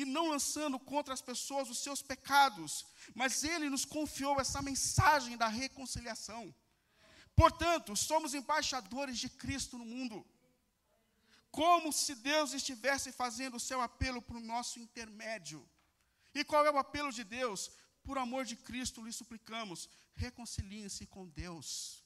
e 0.00 0.04
não 0.04 0.28
lançando 0.28 0.78
contra 0.78 1.12
as 1.12 1.20
pessoas 1.20 1.68
os 1.68 1.80
seus 1.84 2.00
pecados, 2.00 2.86
mas 3.20 3.42
Ele 3.42 3.68
nos 3.68 3.84
confiou 3.84 4.40
essa 4.40 4.60
mensagem 4.62 5.36
da 5.36 5.48
reconciliação. 5.48 6.54
Portanto, 7.34 7.96
somos 7.96 8.32
embaixadores 8.32 9.18
de 9.18 9.28
Cristo 9.28 9.76
no 9.76 9.84
mundo, 9.84 10.24
como 11.50 11.92
se 11.92 12.14
Deus 12.14 12.52
estivesse 12.52 13.10
fazendo 13.10 13.56
o 13.56 13.64
seu 13.68 13.80
apelo 13.80 14.22
para 14.22 14.36
o 14.36 14.46
nosso 14.52 14.78
intermédio. 14.78 15.68
E 16.32 16.44
qual 16.44 16.64
é 16.64 16.70
o 16.70 16.78
apelo 16.78 17.10
de 17.10 17.24
Deus? 17.24 17.60
Por 18.04 18.18
amor 18.18 18.44
de 18.44 18.54
Cristo 18.54 19.04
lhe 19.04 19.12
suplicamos, 19.12 19.88
reconciliem-se 20.14 21.06
com 21.06 21.26
Deus. 21.26 22.04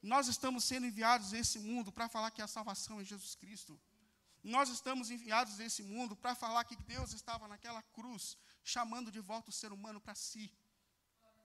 Nós 0.00 0.28
estamos 0.28 0.62
sendo 0.62 0.86
enviados 0.86 1.32
a 1.32 1.38
esse 1.38 1.58
mundo 1.58 1.90
para 1.90 2.08
falar 2.08 2.30
que 2.30 2.42
a 2.42 2.46
salvação 2.46 3.00
é 3.00 3.04
Jesus 3.04 3.34
Cristo. 3.34 3.80
Nós 4.54 4.68
estamos 4.70 5.10
enviados 5.10 5.60
a 5.60 5.64
esse 5.68 5.82
mundo 5.82 6.16
para 6.16 6.34
falar 6.42 6.64
que 6.64 6.76
Deus 6.92 7.12
estava 7.12 7.46
naquela 7.52 7.82
cruz, 7.96 8.36
chamando 8.64 9.12
de 9.16 9.20
volta 9.20 9.50
o 9.50 9.58
ser 9.60 9.72
humano 9.76 10.00
para 10.00 10.14
si. 10.14 10.50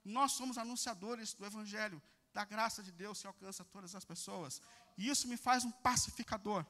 Nós 0.02 0.32
somos 0.32 0.56
anunciadores 0.56 1.34
do 1.34 1.44
Evangelho, 1.44 2.00
da 2.32 2.44
graça 2.44 2.82
de 2.82 2.92
Deus 3.02 3.20
que 3.20 3.26
alcança 3.26 3.62
todas 3.64 3.94
as 3.94 4.06
pessoas. 4.12 4.62
E 4.96 5.08
isso 5.12 5.28
me 5.28 5.36
faz 5.36 5.64
um 5.64 5.70
pacificador. 5.88 6.64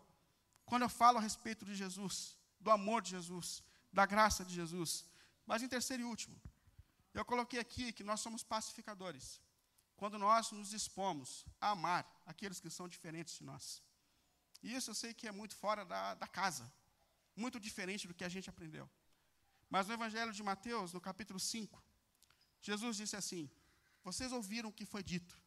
Quando 0.67 0.83
eu 0.83 0.89
falo 0.89 1.19
a 1.19 1.21
respeito 1.21 1.65
de 1.65 1.75
Jesus, 1.83 2.37
do 2.59 2.71
amor 2.71 3.01
de 3.01 3.11
Jesus, 3.11 3.63
da 3.93 4.05
graça 4.05 4.45
de 4.45 4.55
Jesus. 4.55 5.05
Mas 5.47 5.63
em 5.63 5.69
terceiro 5.69 6.03
e 6.03 6.07
último, 6.07 6.37
eu 7.13 7.25
coloquei 7.25 7.61
aqui 7.61 7.93
que 7.93 8.03
nós 8.03 8.21
somos 8.21 8.43
pacificadores 8.43 9.41
quando 9.97 10.19
nós 10.19 10.51
nos 10.51 10.71
dispomos 10.71 11.47
a 11.61 11.71
amar 11.71 12.05
aqueles 12.27 12.59
que 12.59 12.71
são 12.71 12.89
diferentes 12.89 13.39
de 13.39 13.45
nós. 13.45 13.81
E 14.65 14.75
isso 14.75 14.91
eu 14.91 14.95
sei 14.95 15.13
que 15.13 15.29
é 15.29 15.33
muito 15.41 15.55
fora 15.55 15.85
da, 15.85 16.15
da 16.15 16.27
casa, 16.27 16.65
muito 17.37 17.61
diferente 17.61 18.09
do 18.09 18.15
que 18.15 18.25
a 18.25 18.31
gente 18.35 18.49
aprendeu. 18.49 18.89
Mas 19.69 19.87
no 19.87 19.93
Evangelho 19.93 20.33
de 20.33 20.43
Mateus, 20.43 20.95
no 20.95 21.01
capítulo 21.09 21.39
5, 21.39 21.83
Jesus 22.63 22.97
disse 22.97 23.15
assim: 23.15 23.51
Vocês 24.03 24.33
ouviram 24.33 24.71
o 24.71 24.73
que 24.73 24.87
foi 24.87 25.03
dito. 25.03 25.39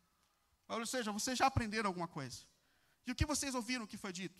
Ou 0.67 0.85
seja, 0.85 1.11
vocês 1.11 1.35
já 1.35 1.47
aprenderam 1.47 1.87
alguma 1.87 2.07
coisa. 2.07 2.39
E 3.07 3.11
o 3.11 3.15
que 3.15 3.25
vocês 3.25 3.55
ouviram 3.55 3.87
que 3.87 3.97
foi 3.97 4.13
dito? 4.13 4.39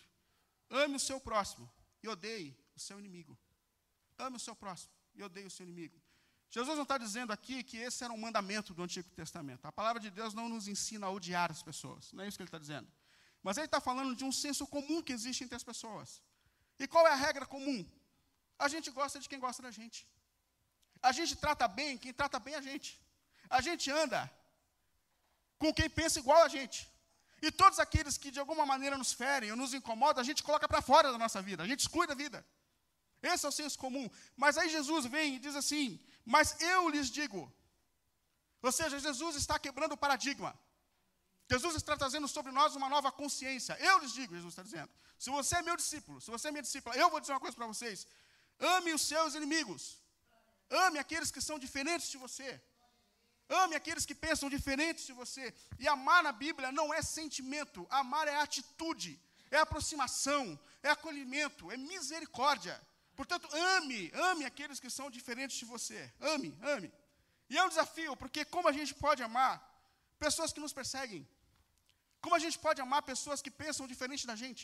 Ame 0.70 0.98
o 0.98 1.00
seu 1.00 1.20
próximo 1.20 1.68
e 2.04 2.08
odeie 2.08 2.56
o 2.76 2.80
seu 2.80 3.00
inimigo. 3.00 3.36
Ame 4.20 4.38
o 4.38 4.40
seu 4.40 4.56
próximo 4.56 4.94
e 5.16 5.24
odeie 5.24 5.48
o 5.48 5.50
seu 5.50 5.63
inimigo. 5.63 6.00
Jesus 6.52 6.76
não 6.76 6.84
está 6.84 7.00
dizendo 7.00 7.34
aqui 7.34 7.63
que 7.63 7.78
esse 7.78 8.04
era 8.04 8.13
um 8.13 8.18
mandamento 8.18 8.76
do 8.76 8.84
Antigo 8.84 9.10
Testamento. 9.10 9.66
A 9.66 9.72
palavra 9.72 10.00
de 10.00 10.12
Deus 10.12 10.36
não 10.36 10.48
nos 10.48 10.68
ensina 10.68 11.08
a 11.08 11.10
odiar 11.10 11.50
as 11.50 11.63
pessoas. 11.63 12.13
Não 12.13 12.24
é 12.24 12.28
isso 12.28 12.38
que 12.38 12.44
ele 12.44 12.48
está 12.48 12.60
dizendo. 12.60 12.88
Mas 13.43 13.58
ele 13.58 13.65
está 13.65 13.80
falando 13.80 14.15
de 14.15 14.26
um 14.26 14.32
senso 14.32 14.65
comum 14.67 15.02
que 15.02 15.13
existe 15.13 15.43
entre 15.43 15.56
as 15.56 15.63
pessoas. 15.63 16.21
E 16.80 16.88
qual 16.88 17.06
é 17.08 17.12
a 17.12 17.21
regra 17.28 17.45
comum? 17.45 17.80
A 18.60 18.67
gente 18.67 18.89
gosta 18.91 19.19
de 19.19 19.30
quem 19.30 19.39
gosta 19.39 19.62
da 19.62 19.71
gente. 19.71 20.08
A 21.02 21.12
gente 21.12 21.36
trata 21.36 21.67
bem 21.67 21.97
quem 21.97 22.13
trata 22.13 22.39
bem 22.39 22.56
a 22.56 22.62
gente. 22.62 22.89
A 23.50 23.62
gente 23.62 23.89
anda 23.91 24.19
com 25.58 25.73
quem 25.73 25.89
pensa 25.89 26.19
igual 26.19 26.43
a 26.43 26.47
gente. 26.47 26.80
E 27.41 27.52
todos 27.52 27.80
aqueles 27.80 28.17
que 28.17 28.32
de 28.32 28.39
alguma 28.39 28.65
maneira 28.65 28.97
nos 28.97 29.13
ferem 29.13 29.52
ou 29.52 29.58
nos 29.58 29.73
incomodam, 29.73 30.21
a 30.21 30.26
gente 30.26 30.43
coloca 30.43 30.67
para 30.67 30.82
fora 30.82 31.12
da 31.12 31.17
nossa 31.17 31.41
vida, 31.41 31.63
a 31.63 31.67
gente 31.67 31.82
exclui 31.82 32.08
da 32.08 32.15
vida. 32.15 32.45
Esse 33.21 33.45
é 33.45 33.50
o 33.50 33.52
senso 33.52 33.78
comum. 33.78 34.10
Mas 34.36 34.58
aí 34.58 34.69
Jesus 34.69 35.06
vem 35.06 35.36
e 35.36 35.39
diz 35.39 35.56
assim: 35.56 36.00
Mas 36.26 36.60
eu 36.62 36.89
lhes 36.89 37.10
digo. 37.10 37.52
Ou 38.62 38.71
seja, 38.71 39.00
Jesus 39.00 39.36
está 39.36 39.58
quebrando 39.60 39.93
o 39.93 39.97
paradigma. 39.97 40.58
Jesus 41.49 41.75
está 41.75 41.95
trazendo 41.95 42.27
sobre 42.27 42.51
nós 42.51 42.75
uma 42.75 42.89
nova 42.89 43.12
consciência. 43.12 43.77
Eu 43.79 43.99
lhes 43.99 44.13
digo, 44.13 44.36
Jesus 44.36 44.53
está 44.53 44.63
dizendo: 44.63 44.89
se 45.17 45.29
você 45.29 45.55
é 45.57 45.62
meu 45.62 45.77
discípulo, 45.77 46.19
se 46.19 46.29
você 46.29 46.49
é 46.49 46.51
minha 46.51 46.62
discípula, 46.62 46.95
eu 46.95 47.10
vou 47.10 47.19
dizer 47.19 47.33
uma 47.33 47.39
coisa 47.39 47.55
para 47.55 47.65
vocês: 47.65 48.05
ame 48.60 48.93
os 48.93 49.01
seus 49.01 49.33
inimigos, 49.33 49.97
ame 50.69 50.99
aqueles 50.99 51.31
que 51.31 51.41
são 51.41 51.57
diferentes 51.57 52.10
de 52.10 52.17
você, 52.17 52.62
ame 53.47 53.75
aqueles 53.75 54.05
que 54.05 54.13
pensam 54.13 54.49
diferentes 54.49 55.05
de 55.05 55.13
você. 55.13 55.53
E 55.79 55.88
amar 55.88 56.21
na 56.21 56.33
Bíblia 56.33 56.71
não 56.71 56.93
é 56.93 57.01
sentimento, 57.01 57.88
amar 57.89 58.27
é 58.27 58.36
atitude, 58.36 59.17
é 59.49 59.57
aproximação, 59.57 60.60
é 60.83 60.89
acolhimento, 60.89 61.71
é 61.71 61.77
misericórdia. 61.77 62.75
Portanto, 63.15 63.47
ame, 63.75 64.12
ame 64.13 64.45
aqueles 64.45 64.79
que 64.79 64.89
são 64.89 65.10
diferentes 65.10 65.57
de 65.57 65.65
você. 65.65 66.13
Ame, 66.19 66.55
ame. 66.62 66.91
E 67.49 67.57
é 67.57 67.63
um 67.63 67.69
desafio, 67.69 68.15
porque 68.17 68.43
como 68.43 68.67
a 68.67 68.71
gente 68.73 68.93
pode 68.93 69.23
amar 69.23 69.53
pessoas 70.19 70.51
que 70.51 70.60
nos 70.60 70.73
perseguem? 70.73 71.27
Como 72.23 72.36
a 72.38 72.41
gente 72.45 72.58
pode 72.65 72.80
amar 72.86 73.01
pessoas 73.12 73.41
que 73.45 73.51
pensam 73.63 73.91
diferente 73.93 74.25
da 74.32 74.36
gente? 74.43 74.63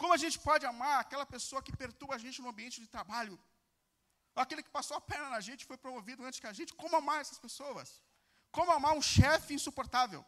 Como 0.00 0.12
a 0.16 0.20
gente 0.24 0.38
pode 0.48 0.64
amar 0.72 0.96
aquela 1.04 1.26
pessoa 1.34 1.60
que 1.66 1.74
perturba 1.82 2.14
a 2.16 2.22
gente 2.24 2.40
no 2.42 2.48
ambiente 2.52 2.80
de 2.82 2.88
trabalho? 2.96 3.36
Aquele 4.44 4.62
que 4.66 4.70
passou 4.78 4.96
a 4.96 5.00
perna 5.00 5.28
na 5.34 5.40
gente 5.46 5.62
e 5.62 5.70
foi 5.70 5.78
promovido 5.84 6.24
antes 6.24 6.40
que 6.42 6.50
a 6.52 6.56
gente? 6.58 6.72
Como 6.82 6.94
amar 6.96 7.20
essas 7.20 7.40
pessoas? 7.46 7.88
Como 8.56 8.70
amar 8.78 8.92
um 9.00 9.02
chefe 9.02 9.54
insuportável? 9.58 10.24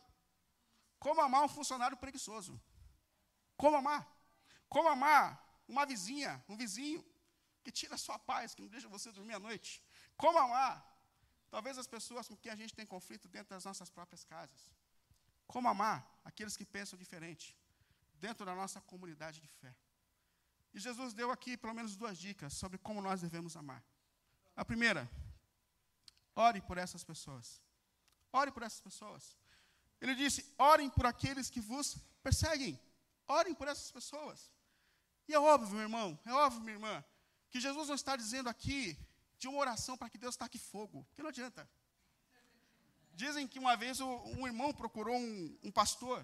Como 1.04 1.20
amar 1.26 1.42
um 1.44 1.52
funcionário 1.58 1.96
preguiçoso? 1.96 2.54
Como 3.56 3.76
amar? 3.76 4.02
Como 4.68 4.88
amar 4.88 5.24
uma 5.68 5.84
vizinha, 5.86 6.32
um 6.48 6.56
vizinho 6.56 7.00
que 7.62 7.70
tira 7.70 7.94
a 7.94 8.02
sua 8.06 8.18
paz, 8.18 8.54
que 8.54 8.62
não 8.62 8.68
deixa 8.68 8.88
você 8.88 9.12
dormir 9.12 9.34
à 9.34 9.38
noite? 9.48 9.82
Como 10.16 10.38
amar? 10.46 10.74
Talvez 11.54 11.78
as 11.78 11.86
pessoas 11.86 12.26
com 12.28 12.36
quem 12.36 12.52
a 12.52 12.56
gente 12.60 12.74
tem 12.74 12.86
conflito 12.86 13.28
dentro 13.28 13.50
das 13.54 13.64
nossas 13.64 13.90
próprias 13.90 14.24
casas. 14.24 14.60
Como 15.52 15.68
amar 15.68 15.98
aqueles 16.24 16.56
que 16.56 16.64
pensam 16.64 16.98
diferente 16.98 17.46
dentro 18.24 18.46
da 18.46 18.54
nossa 18.54 18.80
comunidade 18.80 19.40
de 19.40 19.48
fé. 19.48 19.74
E 20.72 20.78
Jesus 20.78 21.12
deu 21.12 21.30
aqui 21.30 21.56
pelo 21.56 21.74
menos 21.74 21.96
duas 21.96 22.16
dicas 22.26 22.52
sobre 22.52 22.78
como 22.78 23.02
nós 23.02 23.20
devemos 23.20 23.56
amar. 23.56 23.82
A 24.54 24.64
primeira, 24.64 25.10
ore 26.36 26.60
por 26.60 26.78
essas 26.78 27.02
pessoas. 27.02 27.60
Ore 28.32 28.52
por 28.52 28.62
essas 28.62 28.80
pessoas. 28.80 29.36
Ele 30.00 30.14
disse: 30.14 30.40
orem 30.56 30.88
por 30.88 31.04
aqueles 31.04 31.50
que 31.50 31.60
vos 31.60 31.98
perseguem. 32.22 32.78
Orem 33.26 33.54
por 33.54 33.66
essas 33.66 33.90
pessoas. 33.90 34.52
E 35.26 35.34
é 35.34 35.38
óbvio, 35.38 35.74
meu 35.74 35.82
irmão, 35.82 36.18
é 36.24 36.32
óbvio, 36.32 36.60
minha 36.60 36.74
irmã, 36.74 37.04
que 37.50 37.60
Jesus 37.60 37.88
não 37.88 37.94
está 37.96 38.14
dizendo 38.14 38.48
aqui 38.48 38.96
de 39.36 39.48
uma 39.48 39.58
oração 39.58 39.96
para 39.96 40.10
que 40.10 40.18
Deus 40.18 40.36
taque 40.36 40.58
fogo, 40.58 41.04
porque 41.06 41.22
não 41.22 41.30
adianta. 41.30 41.68
Dizem 43.22 43.46
que 43.46 43.58
uma 43.64 43.76
vez 43.76 44.00
um 44.00 44.46
irmão 44.50 44.72
procurou 44.72 45.14
um, 45.14 45.58
um 45.62 45.70
pastor 45.70 46.18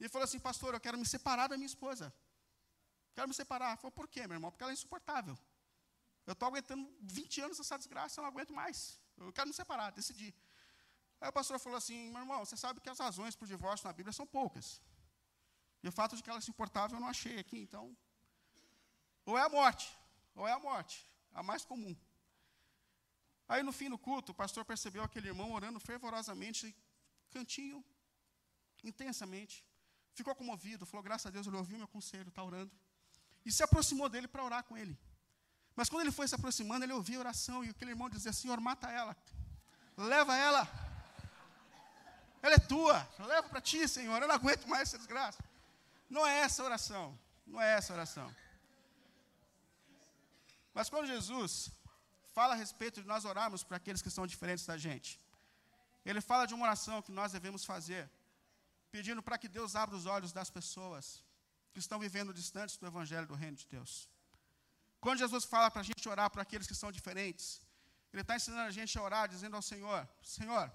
e 0.00 0.08
falou 0.08 0.24
assim: 0.24 0.40
Pastor, 0.48 0.70
eu 0.72 0.80
quero 0.80 0.96
me 0.96 1.04
separar 1.14 1.48
da 1.48 1.56
minha 1.58 1.72
esposa. 1.74 2.06
Quero 3.14 3.28
me 3.28 3.34
separar. 3.34 3.76
Falou, 3.76 3.92
por 3.92 4.08
quê, 4.08 4.22
meu 4.26 4.36
irmão? 4.36 4.50
Porque 4.50 4.64
ela 4.64 4.72
é 4.72 4.78
insuportável. 4.78 5.36
Eu 6.26 6.32
estou 6.32 6.48
aguentando 6.48 6.82
20 7.02 7.42
anos 7.42 7.60
essa 7.60 7.76
desgraça, 7.76 8.14
eu 8.18 8.22
não 8.22 8.30
aguento 8.30 8.54
mais. 8.54 8.78
Eu 9.18 9.32
quero 9.36 9.48
me 9.48 9.56
separar, 9.60 9.90
decidi. 9.90 10.34
Aí 11.20 11.28
o 11.28 11.32
pastor 11.38 11.58
falou 11.58 11.76
assim: 11.76 11.98
meu 12.14 12.22
irmão, 12.22 12.38
você 12.46 12.56
sabe 12.56 12.80
que 12.80 12.88
as 12.88 12.98
razões 12.98 13.36
para 13.36 13.44
o 13.44 13.52
divórcio 13.54 13.86
na 13.86 13.92
Bíblia 13.92 14.14
são 14.14 14.26
poucas. 14.26 14.80
E 15.82 15.88
o 15.90 15.92
fato 15.92 16.16
de 16.16 16.22
que 16.22 16.30
ela 16.30 16.40
se 16.40 16.50
importava 16.54 16.94
eu 16.94 17.00
não 17.00 17.08
achei 17.08 17.38
aqui, 17.38 17.58
então. 17.66 17.94
Ou 19.26 19.36
é 19.36 19.42
a 19.42 19.50
morte, 19.58 19.94
ou 20.34 20.48
é 20.48 20.52
a 20.52 20.58
morte, 20.58 21.06
a 21.34 21.42
mais 21.42 21.66
comum. 21.66 21.94
Aí 23.48 23.62
no 23.62 23.72
fim 23.72 23.88
do 23.90 23.98
culto, 23.98 24.32
o 24.32 24.34
pastor 24.34 24.64
percebeu 24.64 25.02
aquele 25.02 25.28
irmão 25.28 25.52
orando 25.52 25.78
fervorosamente, 25.80 26.74
cantinho, 27.30 27.84
intensamente. 28.84 29.64
Ficou 30.14 30.34
comovido, 30.34 30.86
falou: 30.86 31.02
graças 31.02 31.26
a 31.26 31.30
Deus, 31.30 31.46
ele 31.46 31.56
ouviu 31.56 31.78
meu 31.78 31.88
conselho, 31.88 32.28
está 32.28 32.42
orando. 32.42 32.72
E 33.44 33.50
se 33.50 33.62
aproximou 33.62 34.08
dele 34.08 34.28
para 34.28 34.44
orar 34.44 34.64
com 34.64 34.76
ele. 34.76 34.98
Mas 35.74 35.88
quando 35.88 36.02
ele 36.02 36.12
foi 36.12 36.28
se 36.28 36.34
aproximando, 36.34 36.84
ele 36.84 36.92
ouviu 36.92 37.18
a 37.18 37.20
oração 37.20 37.64
e 37.64 37.70
aquele 37.70 37.92
irmão 37.92 38.08
dizia: 38.08 38.32
Senhor, 38.32 38.60
mata 38.60 38.90
ela, 38.90 39.16
leva 39.96 40.36
ela. 40.36 40.68
Ela 42.42 42.56
é 42.56 42.58
tua, 42.58 43.08
leva 43.20 43.48
para 43.48 43.60
ti, 43.60 43.86
Senhor. 43.86 44.20
Eu 44.20 44.28
não 44.28 44.34
aguento 44.34 44.66
mais 44.66 44.88
essa 44.88 44.98
desgraça. 44.98 45.42
Não 46.10 46.26
é 46.26 46.40
essa 46.40 46.62
oração. 46.64 47.18
Não 47.46 47.60
é 47.60 47.74
essa 47.74 47.92
oração. 47.92 48.34
Mas 50.74 50.90
quando 50.90 51.06
Jesus 51.06 51.70
fala 52.36 52.54
a 52.54 52.56
respeito 52.64 53.00
de 53.02 53.08
nós 53.12 53.24
orarmos 53.32 53.62
para 53.62 53.76
aqueles 53.80 54.02
que 54.04 54.10
são 54.16 54.26
diferentes 54.32 54.64
da 54.70 54.76
gente, 54.86 55.10
ele 56.04 56.20
fala 56.20 56.46
de 56.46 56.54
uma 56.54 56.66
oração 56.68 57.02
que 57.06 57.12
nós 57.12 57.32
devemos 57.36 57.64
fazer, 57.72 58.04
pedindo 58.90 59.22
para 59.26 59.38
que 59.38 59.48
Deus 59.58 59.74
abra 59.82 59.96
os 60.00 60.06
olhos 60.06 60.32
das 60.38 60.50
pessoas 60.50 61.24
que 61.72 61.80
estão 61.84 61.98
vivendo 62.06 62.34
distantes 62.40 62.76
do 62.76 62.86
Evangelho 62.86 63.26
do 63.26 63.34
Reino 63.42 63.56
de 63.56 63.66
Deus. 63.66 63.92
Quando 65.00 65.18
Jesus 65.24 65.44
fala 65.44 65.70
para 65.70 65.82
a 65.84 65.88
gente 65.90 66.08
orar 66.14 66.28
para 66.30 66.42
aqueles 66.42 66.66
que 66.70 66.74
são 66.74 66.90
diferentes, 66.98 67.46
Ele 68.12 68.22
está 68.22 68.36
ensinando 68.36 68.68
a 68.72 68.76
gente 68.78 68.96
a 68.98 69.02
orar, 69.02 69.24
dizendo 69.34 69.56
ao 69.56 69.62
Senhor: 69.62 70.00
Senhor, 70.22 70.66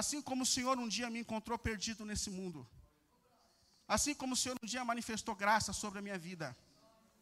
assim 0.00 0.20
como 0.20 0.42
o 0.42 0.50
Senhor 0.54 0.76
um 0.78 0.88
dia 0.96 1.08
me 1.14 1.20
encontrou 1.20 1.58
perdido 1.58 2.04
nesse 2.10 2.30
mundo, 2.38 2.68
assim 3.96 4.14
como 4.14 4.34
o 4.34 4.36
Senhor 4.36 4.56
um 4.62 4.66
dia 4.66 4.84
manifestou 4.84 5.34
graça 5.34 5.72
sobre 5.72 5.98
a 6.00 6.02
minha 6.02 6.18
vida, 6.18 6.56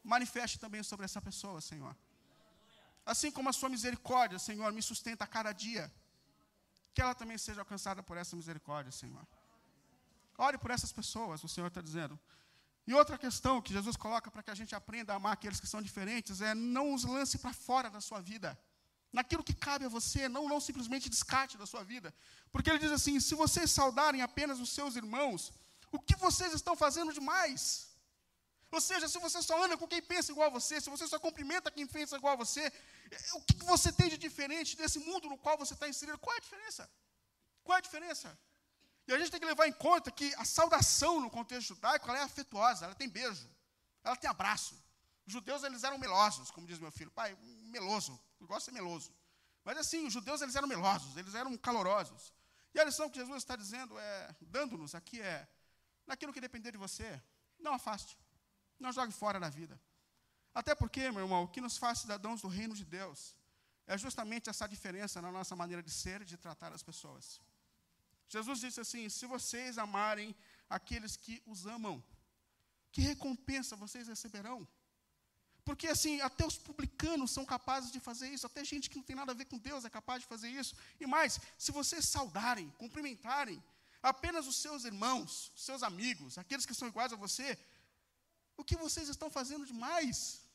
manifeste 0.02 0.58
também 0.58 0.82
sobre 0.82 1.04
essa 1.04 1.20
pessoa, 1.20 1.60
Senhor. 1.60 1.94
Assim 3.12 3.30
como 3.30 3.48
a 3.48 3.52
sua 3.52 3.68
misericórdia, 3.68 4.38
Senhor, 4.38 4.70
me 4.72 4.82
sustenta 4.82 5.22
a 5.24 5.26
cada 5.36 5.52
dia, 5.52 5.84
que 6.92 7.00
ela 7.00 7.14
também 7.14 7.38
seja 7.38 7.60
alcançada 7.60 8.02
por 8.02 8.16
essa 8.16 8.34
misericórdia, 8.34 8.90
Senhor. 8.90 9.24
Ore 10.36 10.58
por 10.58 10.70
essas 10.72 10.92
pessoas, 10.92 11.44
o 11.44 11.48
Senhor 11.48 11.68
está 11.68 11.80
dizendo. 11.80 12.18
E 12.86 12.92
outra 12.94 13.16
questão 13.16 13.62
que 13.62 13.72
Jesus 13.72 13.96
coloca 13.96 14.30
para 14.30 14.42
que 14.42 14.50
a 14.50 14.58
gente 14.60 14.74
aprenda 14.74 15.12
a 15.12 15.16
amar 15.16 15.32
aqueles 15.32 15.60
que 15.60 15.66
são 15.66 15.80
diferentes 15.82 16.40
é 16.40 16.54
não 16.54 16.94
os 16.94 17.04
lance 17.04 17.38
para 17.38 17.52
fora 17.52 17.88
da 17.96 18.00
sua 18.00 18.20
vida. 18.20 18.58
Naquilo 19.12 19.42
que 19.48 19.54
cabe 19.54 19.84
a 19.86 19.88
você, 19.88 20.28
não, 20.28 20.48
não 20.48 20.60
simplesmente 20.60 21.08
descarte 21.08 21.56
da 21.56 21.66
sua 21.66 21.82
vida. 21.82 22.14
Porque 22.52 22.68
ele 22.70 22.78
diz 22.78 22.92
assim: 22.92 23.18
se 23.18 23.34
vocês 23.34 23.70
saudarem 23.70 24.22
apenas 24.22 24.60
os 24.60 24.70
seus 24.70 24.94
irmãos, 24.94 25.52
o 25.90 25.98
que 25.98 26.16
vocês 26.16 26.52
estão 26.52 26.76
fazendo 26.76 27.12
demais? 27.12 27.88
Ou 28.70 28.80
seja, 28.80 29.08
se 29.08 29.18
você 29.18 29.40
só 29.42 29.64
anda 29.64 29.76
com 29.76 29.88
quem 29.92 30.02
pensa 30.02 30.32
igual 30.32 30.48
a 30.48 30.56
você, 30.58 30.80
se 30.80 30.90
você 30.90 31.06
só 31.06 31.18
cumprimenta 31.18 31.70
quem 31.70 31.86
pensa 31.86 32.16
igual 32.16 32.34
a 32.34 32.36
você, 32.44 32.72
o 33.34 33.40
que 33.42 33.64
você 33.64 33.92
tem 33.92 34.08
de 34.08 34.18
diferente 34.18 34.76
desse 34.76 34.98
mundo 34.98 35.28
no 35.28 35.38
qual 35.38 35.56
você 35.56 35.74
está 35.74 35.88
inserido? 35.88 36.18
Qual 36.18 36.34
é 36.34 36.38
a 36.38 36.40
diferença? 36.40 36.90
Qual 37.62 37.76
é 37.76 37.78
a 37.78 37.82
diferença? 37.82 38.38
E 39.06 39.12
a 39.12 39.18
gente 39.18 39.30
tem 39.30 39.40
que 39.40 39.46
levar 39.46 39.66
em 39.68 39.72
conta 39.72 40.10
que 40.10 40.34
a 40.34 40.44
saudação 40.44 41.20
no 41.20 41.30
contexto 41.30 41.68
judaico 41.68 42.10
é 42.10 42.22
afetuosa, 42.22 42.86
ela 42.86 42.94
tem 42.94 43.08
beijo, 43.08 43.48
ela 44.02 44.16
tem 44.16 44.28
abraço. 44.28 44.74
Os 45.26 45.32
judeus 45.32 45.62
eles 45.62 45.84
eram 45.84 45.98
melosos, 45.98 46.50
como 46.50 46.66
diz 46.66 46.78
meu 46.78 46.90
filho, 46.90 47.10
pai, 47.10 47.36
meloso, 47.76 48.20
eu 48.40 48.46
gosto 48.46 48.60
de 48.60 48.64
ser 48.66 48.72
meloso. 48.72 49.14
Mas 49.64 49.78
assim, 49.78 50.06
os 50.06 50.12
judeus 50.12 50.40
eles 50.40 50.54
eram 50.54 50.68
melosos, 50.68 51.16
eles 51.16 51.34
eram 51.34 51.56
calorosos. 51.56 52.32
E 52.74 52.80
a 52.80 52.84
lição 52.84 53.08
que 53.08 53.18
Jesus 53.18 53.38
está 53.38 53.56
dizendo 53.56 53.98
é, 53.98 54.36
dando-nos 54.40 54.94
aqui 54.94 55.20
é, 55.20 55.48
naquilo 56.06 56.32
que 56.32 56.40
depender 56.40 56.72
de 56.72 56.78
você, 56.78 57.20
não 57.58 57.74
afaste, 57.74 58.16
não 58.78 58.92
jogue 58.92 59.12
fora 59.12 59.40
da 59.40 59.48
vida. 59.48 59.80
Até 60.60 60.74
porque, 60.74 61.02
meu 61.14 61.24
irmão, 61.24 61.42
o 61.44 61.48
que 61.54 61.60
nos 61.64 61.76
faz 61.82 61.98
cidadãos 62.02 62.40
do 62.40 62.48
reino 62.48 62.74
de 62.74 62.84
Deus 62.98 63.36
é 63.86 63.96
justamente 64.04 64.48
essa 64.52 64.66
diferença 64.74 65.20
na 65.20 65.30
nossa 65.30 65.54
maneira 65.54 65.82
de 65.82 65.90
ser 65.90 66.22
e 66.22 66.28
de 66.30 66.38
tratar 66.44 66.72
as 66.72 66.82
pessoas. 66.82 67.24
Jesus 68.34 68.60
disse 68.64 68.80
assim: 68.84 69.02
se 69.16 69.26
vocês 69.26 69.76
amarem 69.76 70.34
aqueles 70.76 71.14
que 71.24 71.42
os 71.46 71.66
amam, 71.66 72.02
que 72.90 73.02
recompensa 73.02 73.76
vocês 73.76 74.08
receberão? 74.08 74.66
Porque 75.62 75.88
assim, 75.88 76.14
até 76.22 76.46
os 76.46 76.56
publicanos 76.56 77.32
são 77.32 77.44
capazes 77.44 77.92
de 77.92 78.00
fazer 78.00 78.28
isso, 78.30 78.46
até 78.46 78.64
gente 78.64 78.88
que 78.88 78.96
não 78.96 79.06
tem 79.10 79.16
nada 79.20 79.32
a 79.32 79.38
ver 79.40 79.44
com 79.44 79.58
Deus 79.58 79.84
é 79.84 79.90
capaz 79.90 80.22
de 80.22 80.28
fazer 80.28 80.48
isso. 80.48 80.74
E 80.98 81.06
mais, 81.06 81.38
se 81.58 81.70
vocês 81.70 82.08
saudarem, 82.08 82.70
cumprimentarem 82.78 83.62
apenas 84.02 84.46
os 84.46 84.56
seus 84.56 84.84
irmãos, 84.86 85.52
os 85.54 85.64
seus 85.68 85.82
amigos, 85.82 86.38
aqueles 86.38 86.64
que 86.64 86.78
são 86.80 86.88
iguais 86.88 87.12
a 87.12 87.16
você, 87.16 87.58
o 88.56 88.64
que 88.64 88.76
vocês 88.86 89.10
estão 89.10 89.28
fazendo 89.28 89.66
demais? 89.66 90.45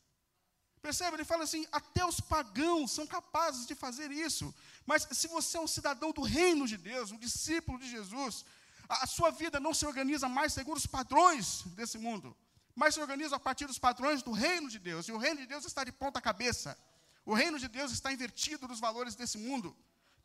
Percebe? 0.81 1.15
Ele 1.15 1.23
fala 1.23 1.43
assim: 1.43 1.65
até 1.71 2.03
os 2.05 2.19
pagãos 2.19 2.91
são 2.91 3.05
capazes 3.05 3.65
de 3.65 3.75
fazer 3.75 4.11
isso. 4.11 4.53
Mas 4.85 5.07
se 5.11 5.27
você 5.27 5.57
é 5.57 5.61
um 5.61 5.67
cidadão 5.67 6.11
do 6.11 6.21
reino 6.21 6.67
de 6.67 6.77
Deus, 6.77 7.11
um 7.11 7.17
discípulo 7.17 7.77
de 7.77 7.89
Jesus, 7.89 8.43
a, 8.89 9.03
a 9.03 9.07
sua 9.07 9.29
vida 9.29 9.59
não 9.59 9.73
se 9.73 9.85
organiza 9.85 10.27
mais 10.27 10.53
segundo 10.53 10.77
os 10.77 10.87
padrões 10.87 11.63
desse 11.77 11.97
mundo, 11.97 12.35
mas 12.75 12.95
se 12.95 13.01
organiza 13.01 13.35
a 13.35 13.39
partir 13.39 13.67
dos 13.67 13.77
padrões 13.77 14.23
do 14.23 14.31
reino 14.31 14.69
de 14.69 14.79
Deus. 14.79 15.07
E 15.07 15.11
o 15.11 15.17
reino 15.17 15.39
de 15.39 15.45
Deus 15.45 15.65
está 15.65 15.83
de 15.83 15.91
ponta 15.91 16.19
cabeça. 16.19 16.77
O 17.25 17.33
reino 17.33 17.59
de 17.59 17.67
Deus 17.67 17.91
está 17.91 18.11
invertido 18.11 18.67
nos 18.67 18.79
valores 18.79 19.15
desse 19.15 19.37
mundo. 19.37 19.75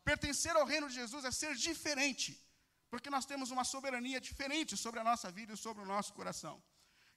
Pertencer 0.03 0.55
ao 0.55 0.65
reino 0.65 0.87
de 0.89 0.95
Jesus 0.95 1.23
é 1.23 1.31
ser 1.31 1.53
diferente, 1.55 2.41
porque 2.89 3.09
nós 3.09 3.25
temos 3.25 3.51
uma 3.51 3.63
soberania 3.63 4.19
diferente 4.19 4.75
sobre 4.75 4.99
a 4.99 5.03
nossa 5.03 5.29
vida 5.29 5.53
e 5.53 5.57
sobre 5.57 5.83
o 5.83 5.85
nosso 5.85 6.13
coração. 6.13 6.61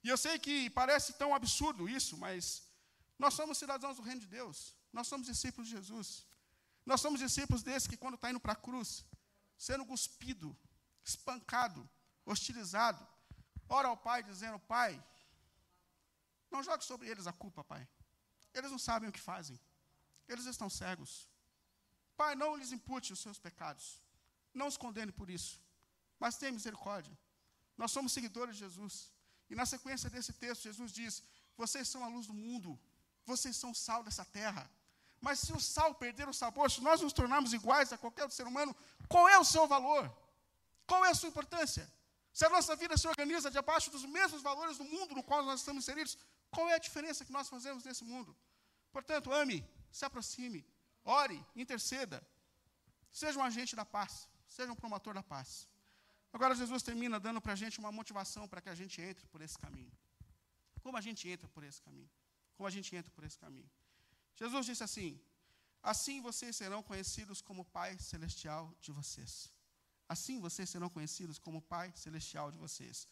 E 0.03 0.09
eu 0.09 0.17
sei 0.17 0.37
que 0.37 0.69
parece 0.69 1.13
tão 1.13 1.33
absurdo 1.33 1.89
isso, 1.89 2.17
mas 2.17 2.63
nós 3.23 3.35
somos 3.39 3.59
cidadãos 3.63 3.97
do 3.97 4.03
reino 4.07 4.21
de 4.25 4.29
Deus. 4.37 4.75
Nós 4.97 5.07
somos 5.07 5.27
discípulos 5.31 5.67
de 5.69 5.75
Jesus. 5.77 6.09
Nós 6.83 6.99
somos 7.03 7.19
discípulos 7.25 7.61
desse 7.67 7.87
que, 7.89 7.95
quando 8.03 8.15
está 8.15 8.27
indo 8.31 8.39
para 8.45 8.53
a 8.53 8.63
cruz, 8.67 8.89
sendo 9.65 9.85
cuspido, 9.85 10.49
espancado, 11.09 11.87
hostilizado, 12.25 13.01
ora 13.69 13.89
ao 13.89 13.97
Pai 14.07 14.23
dizendo: 14.23 14.57
Pai, 14.75 14.91
não 16.49 16.63
jogue 16.63 16.83
sobre 16.83 17.07
eles 17.11 17.27
a 17.27 17.33
culpa, 17.43 17.63
Pai. 17.63 17.87
Eles 18.55 18.71
não 18.71 18.79
sabem 18.79 19.07
o 19.07 19.15
que 19.17 19.29
fazem. 19.31 19.57
Eles 20.27 20.47
estão 20.47 20.67
cegos. 20.67 21.29
Pai, 22.17 22.33
não 22.33 22.55
lhes 22.55 22.71
impute 22.71 23.13
os 23.13 23.19
seus 23.19 23.37
pecados. 23.47 24.01
Não 24.51 24.67
os 24.71 24.77
condene 24.77 25.11
por 25.11 25.29
isso. 25.29 25.61
Mas 26.19 26.39
tenha 26.39 26.51
misericórdia. 26.59 27.15
Nós 27.77 27.91
somos 27.91 28.13
seguidores 28.13 28.55
de 28.55 28.61
Jesus. 28.61 29.13
E 29.47 29.53
na 29.53 29.67
sequência 29.67 30.09
desse 30.09 30.33
texto, 30.33 30.63
Jesus 30.63 30.91
diz: 30.91 31.23
Vocês 31.55 31.87
são 31.87 32.03
a 32.03 32.07
luz 32.07 32.25
do 32.25 32.33
mundo. 32.33 32.79
Vocês 33.25 33.55
são 33.55 33.73
sal 33.73 34.03
dessa 34.03 34.25
terra. 34.25 34.69
Mas 35.19 35.39
se 35.39 35.53
o 35.53 35.59
sal 35.59 35.93
perder 35.93 36.27
o 36.27 36.33
sabor, 36.33 36.69
se 36.71 36.81
nós 36.81 36.99
nos 37.01 37.13
tornarmos 37.13 37.53
iguais 37.53 37.93
a 37.93 37.97
qualquer 37.97 38.23
outro 38.23 38.35
ser 38.35 38.47
humano, 38.47 38.75
qual 39.07 39.29
é 39.29 39.37
o 39.37 39.43
seu 39.43 39.67
valor? 39.67 40.11
Qual 40.87 41.05
é 41.05 41.09
a 41.11 41.13
sua 41.13 41.29
importância? 41.29 41.91
Se 42.33 42.45
a 42.45 42.49
nossa 42.49 42.75
vida 42.75 42.97
se 42.97 43.07
organiza 43.07 43.51
debaixo 43.51 43.91
dos 43.91 44.03
mesmos 44.05 44.41
valores 44.41 44.77
do 44.77 44.83
mundo 44.83 45.13
no 45.13 45.23
qual 45.23 45.43
nós 45.43 45.59
estamos 45.59 45.83
inseridos, 45.83 46.17
qual 46.49 46.67
é 46.69 46.75
a 46.75 46.79
diferença 46.79 47.23
que 47.23 47.31
nós 47.31 47.47
fazemos 47.47 47.83
nesse 47.83 48.03
mundo? 48.03 48.35
Portanto, 48.91 49.31
ame, 49.31 49.65
se 49.91 50.03
aproxime, 50.05 50.65
ore, 51.03 51.45
interceda. 51.55 52.25
Seja 53.11 53.37
um 53.39 53.43
agente 53.43 53.75
da 53.75 53.85
paz, 53.85 54.27
seja 54.47 54.71
um 54.71 54.75
promotor 54.75 55.13
da 55.13 55.23
paz. 55.23 55.67
Agora, 56.33 56.55
Jesus 56.55 56.81
termina 56.81 57.19
dando 57.19 57.41
para 57.41 57.53
a 57.53 57.55
gente 57.55 57.77
uma 57.79 57.91
motivação 57.91 58.47
para 58.47 58.61
que 58.61 58.69
a 58.69 58.75
gente 58.75 59.01
entre 59.01 59.27
por 59.27 59.41
esse 59.41 59.57
caminho. 59.57 59.91
Como 60.81 60.97
a 60.97 61.01
gente 61.01 61.27
entra 61.29 61.47
por 61.49 61.63
esse 61.63 61.81
caminho? 61.81 62.09
Como 62.61 62.67
a 62.67 62.77
gente 62.77 62.95
entra 62.95 63.11
por 63.13 63.23
esse 63.23 63.39
caminho? 63.39 63.67
Jesus 64.35 64.67
disse 64.67 64.83
assim: 64.83 65.19
Assim 65.81 66.21
vocês 66.21 66.55
serão 66.55 66.83
conhecidos 66.83 67.41
como 67.41 67.65
Pai 67.65 67.97
Celestial 67.97 68.71
de 68.79 68.91
vocês. 68.91 69.51
Assim 70.07 70.39
vocês 70.39 70.69
serão 70.69 70.87
conhecidos 70.87 71.39
como 71.39 71.59
Pai 71.59 71.91
Celestial 71.95 72.51
de 72.51 72.59
vocês, 72.59 73.07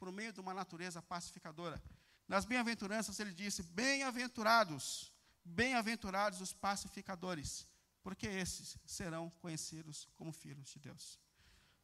por 0.00 0.10
meio 0.10 0.32
de 0.32 0.40
uma 0.40 0.52
natureza 0.52 1.00
pacificadora. 1.00 1.80
Nas 2.26 2.44
bem-aventuranças 2.44 3.20
ele 3.20 3.32
disse: 3.32 3.62
Bem-aventurados, 3.62 5.12
bem-aventurados 5.44 6.40
os 6.40 6.52
pacificadores, 6.52 7.68
porque 8.02 8.26
esses 8.26 8.76
serão 8.84 9.30
conhecidos 9.30 10.08
como 10.16 10.32
filhos 10.32 10.70
de 10.70 10.80
Deus. 10.80 11.20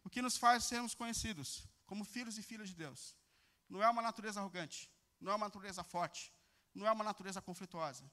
O 0.02 0.10
que 0.10 0.20
nos 0.20 0.36
faz 0.36 0.64
sermos 0.64 0.96
conhecidos 0.96 1.62
como 1.86 2.04
filhos 2.04 2.38
e 2.38 2.42
filhas 2.42 2.70
de 2.70 2.74
Deus 2.74 3.16
não 3.68 3.80
é 3.80 3.88
uma 3.88 4.02
natureza 4.02 4.40
arrogante, 4.40 4.90
não 5.20 5.30
é 5.30 5.36
uma 5.36 5.46
natureza 5.46 5.84
forte, 5.84 6.33
não 6.74 6.86
é 6.86 6.92
uma 6.92 7.04
natureza 7.04 7.40
conflituosa, 7.40 8.04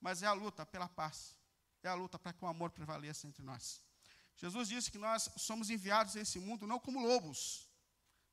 mas 0.00 0.22
é 0.22 0.26
a 0.26 0.32
luta 0.32 0.66
pela 0.66 0.88
paz, 0.88 1.36
é 1.82 1.88
a 1.88 1.94
luta 1.94 2.18
para 2.18 2.32
que 2.32 2.44
o 2.44 2.48
amor 2.48 2.70
prevaleça 2.70 3.26
entre 3.26 3.42
nós. 3.42 3.82
Jesus 4.36 4.68
disse 4.68 4.90
que 4.90 4.98
nós 4.98 5.30
somos 5.36 5.70
enviados 5.70 6.16
a 6.16 6.20
esse 6.20 6.38
mundo 6.38 6.66
não 6.66 6.78
como 6.78 7.06
lobos, 7.06 7.68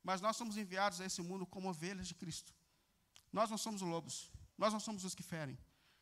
mas 0.04 0.22
nós 0.22 0.38
somos 0.38 0.58
enviados 0.58 1.02
a 1.02 1.06
esse 1.06 1.22
mundo 1.22 1.46
como 1.46 1.70
ovelhas 1.70 2.08
de 2.08 2.16
Cristo. 2.16 2.54
Nós 3.32 3.50
não 3.50 3.58
somos 3.58 3.82
os 3.82 3.88
lobos, 3.88 4.32
nós 4.58 4.72
não 4.72 4.80
somos 4.80 5.04
os 5.04 5.14
que 5.14 5.24
ferem, 5.24 5.58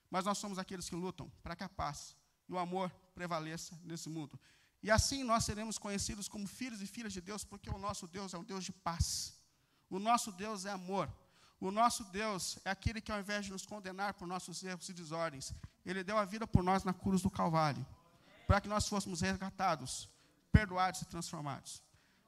mas 0.10 0.26
nós 0.26 0.38
somos 0.38 0.60
aqueles 0.60 0.88
que 0.88 0.96
lutam 0.96 1.30
para 1.42 1.56
que 1.56 1.64
a 1.64 1.70
paz 1.70 2.16
e 2.48 2.54
o 2.54 2.60
amor 2.60 2.90
prevaleça 3.16 3.78
nesse 3.84 4.08
mundo. 4.10 4.40
E 4.82 4.92
assim 4.92 5.24
nós 5.24 5.44
seremos 5.44 5.80
conhecidos 5.80 6.28
como 6.28 6.48
filhos 6.48 6.82
e 6.82 6.88
filhas 6.88 7.12
de 7.12 7.20
Deus, 7.20 7.44
porque 7.44 7.70
o 7.70 7.78
nosso 7.80 8.08
Deus 8.08 8.34
é 8.36 8.38
um 8.38 8.44
Deus 8.44 8.64
de 8.64 8.72
paz. 8.72 9.34
O 9.90 9.98
nosso 9.98 10.32
Deus 10.32 10.66
é 10.66 10.72
amor. 10.72 11.12
O 11.66 11.72
nosso 11.72 12.04
Deus 12.04 12.60
é 12.64 12.70
aquele 12.70 13.02
que, 13.02 13.12
ao 13.12 13.20
invés 13.20 13.46
de 13.46 13.52
nos 13.52 13.66
condenar 13.66 14.14
por 14.14 14.28
nossos 14.28 14.64
erros 14.64 14.88
e 14.88 14.94
desordens, 14.94 15.52
Ele 15.84 16.04
deu 16.04 16.16
a 16.16 16.24
vida 16.24 16.46
por 16.46 16.62
nós 16.62 16.84
na 16.84 16.94
cruz 16.94 17.24
do 17.24 17.30
Calvário, 17.32 17.84
para 18.46 18.62
que 18.62 18.68
nós 18.68 18.88
fôssemos 18.88 19.22
resgatados, 19.22 20.08
perdoados 20.52 21.02
e 21.02 21.06
transformados. 21.06 21.82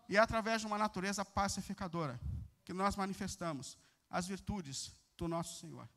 E 0.10 0.18
é 0.18 0.20
através 0.20 0.62
de 0.62 0.66
uma 0.66 0.80
natureza 0.80 1.24
pacificadora 1.24 2.20
que 2.66 2.74
nós 2.74 2.96
manifestamos 2.96 3.78
as 4.10 4.26
virtudes 4.26 4.92
do 5.16 5.28
nosso 5.28 5.60
Senhor. 5.60 5.88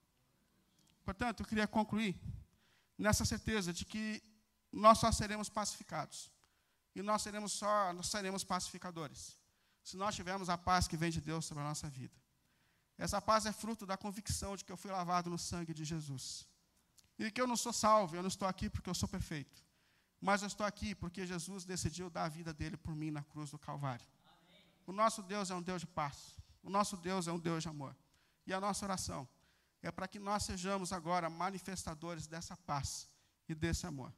Portanto, 1.03 1.41
eu 1.41 1.47
queria 1.47 1.67
concluir 1.67 2.21
nessa 2.99 3.25
certeza 3.25 3.73
de 3.73 3.87
que 3.87 4.23
nós 4.71 4.99
só 4.99 5.11
seremos 5.11 5.49
pacificados. 5.49 6.31
E 6.95 7.01
nós 7.01 7.23
seremos 7.23 7.53
só, 7.53 7.91
nós 7.95 8.09
seremos 8.09 8.45
pacificadores. 8.45 9.35
Se 9.83 9.97
nós 9.97 10.15
tivermos 10.15 10.51
a 10.51 10.59
paz 10.59 10.87
que 10.87 10.95
vem 10.95 11.11
de 11.11 11.23
Deus 11.23 11.47
sobre 11.47 11.65
a 11.65 11.67
nossa 11.67 11.89
vida. 11.89 12.20
Essa 13.05 13.19
paz 13.19 13.47
é 13.47 13.53
fruto 13.61 13.87
da 13.87 13.97
convicção 13.97 14.55
de 14.55 14.63
que 14.63 14.71
eu 14.71 14.77
fui 14.77 14.91
lavado 14.91 15.31
no 15.31 15.39
sangue 15.39 15.73
de 15.73 15.87
Jesus. 15.87 16.47
E 17.19 17.31
que 17.31 17.41
eu 17.41 17.47
não 17.47 17.57
sou 17.57 17.73
salvo, 17.73 18.15
eu 18.15 18.23
não 18.23 18.29
estou 18.29 18.47
aqui 18.47 18.69
porque 18.69 18.91
eu 18.91 18.95
sou 18.95 19.09
perfeito. 19.09 19.65
Mas 20.21 20.43
eu 20.43 20.49
estou 20.49 20.67
aqui 20.67 20.95
porque 20.95 21.27
Jesus 21.27 21.65
decidiu 21.65 22.11
dar 22.11 22.25
a 22.25 22.29
vida 22.29 22.53
dele 22.53 22.77
por 22.77 22.95
mim 22.95 23.11
na 23.11 23.23
cruz 23.23 23.51
do 23.51 23.59
Calvário. 23.59 24.07
Amém. 24.27 24.63
O 24.87 24.93
nosso 24.93 25.23
Deus 25.23 25.51
é 25.51 25.55
um 25.55 25.63
Deus 25.63 25.81
de 25.81 25.87
paz. 25.87 26.37
O 26.63 26.69
nosso 26.69 26.95
Deus 26.95 27.27
é 27.27 27.33
um 27.33 27.39
Deus 27.39 27.63
de 27.63 27.71
amor. 27.71 27.97
E 28.47 28.53
a 28.53 28.61
nossa 28.61 28.85
oração 28.85 29.27
é 29.83 29.91
para 29.91 30.07
que 30.07 30.19
nós 30.19 30.43
sejamos 30.43 30.93
agora 30.93 31.31
manifestadores 31.31 32.27
dessa 32.27 32.55
paz 32.55 33.09
e 33.49 33.55
desse 33.55 33.87
amor. 33.87 34.13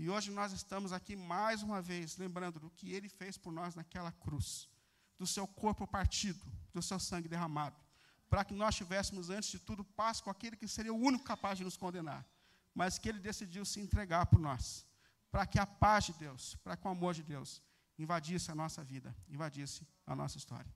E 0.00 0.10
hoje 0.10 0.32
nós 0.32 0.50
estamos 0.52 0.92
aqui 0.92 1.14
mais 1.14 1.62
uma 1.62 1.80
vez 1.80 2.16
lembrando 2.16 2.58
do 2.58 2.70
que 2.70 2.92
ele 2.92 3.08
fez 3.08 3.38
por 3.38 3.52
nós 3.52 3.76
naquela 3.76 4.10
cruz, 4.10 4.68
do 5.16 5.28
seu 5.28 5.46
corpo 5.46 5.86
partido, 5.86 6.44
do 6.74 6.82
seu 6.82 6.98
sangue 6.98 7.28
derramado, 7.28 7.85
para 8.28 8.44
que 8.44 8.54
nós 8.54 8.74
tivéssemos, 8.74 9.30
antes 9.30 9.50
de 9.50 9.58
tudo, 9.58 9.84
paz 9.84 10.20
com 10.20 10.30
aquele 10.30 10.56
que 10.56 10.68
seria 10.68 10.92
o 10.92 10.98
único 10.98 11.24
capaz 11.24 11.58
de 11.58 11.64
nos 11.64 11.76
condenar, 11.76 12.26
mas 12.74 12.98
que 12.98 13.08
ele 13.08 13.18
decidiu 13.18 13.64
se 13.64 13.80
entregar 13.80 14.26
por 14.26 14.38
nós, 14.38 14.86
para 15.30 15.46
que 15.46 15.58
a 15.58 15.66
paz 15.66 16.06
de 16.06 16.12
Deus, 16.14 16.56
para 16.62 16.76
que 16.76 16.86
o 16.86 16.90
amor 16.90 17.14
de 17.14 17.22
Deus 17.22 17.62
invadisse 17.98 18.50
a 18.50 18.54
nossa 18.54 18.82
vida, 18.84 19.14
invadisse 19.28 19.86
a 20.06 20.14
nossa 20.14 20.36
história. 20.36 20.70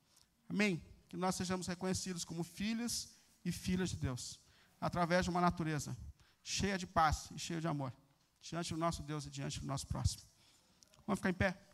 Amém? 0.49 0.83
Que 1.09 1.17
nós 1.17 1.35
sejamos 1.35 1.67
reconhecidos 1.67 2.25
como 2.25 2.43
filhos 2.43 3.09
e 3.45 3.53
filhas 3.53 3.91
de 3.91 3.97
Deus, 3.97 4.39
através 4.81 5.25
de 5.25 5.31
uma 5.31 5.41
natureza 5.41 5.97
cheia 6.43 6.79
de 6.79 6.87
paz 6.87 7.29
e 7.33 7.39
cheia 7.39 7.61
de 7.61 7.69
amor, 7.69 7.93
diante 8.41 8.73
do 8.73 8.79
nosso 8.79 9.03
Deus 9.03 9.27
e 9.27 9.31
diante 9.31 9.61
do 9.61 9.67
nosso 9.67 9.87
próximo. 9.87 10.23
Vamos 11.07 11.19
ficar 11.19 11.31
em 11.31 11.35
pé? 11.35 11.70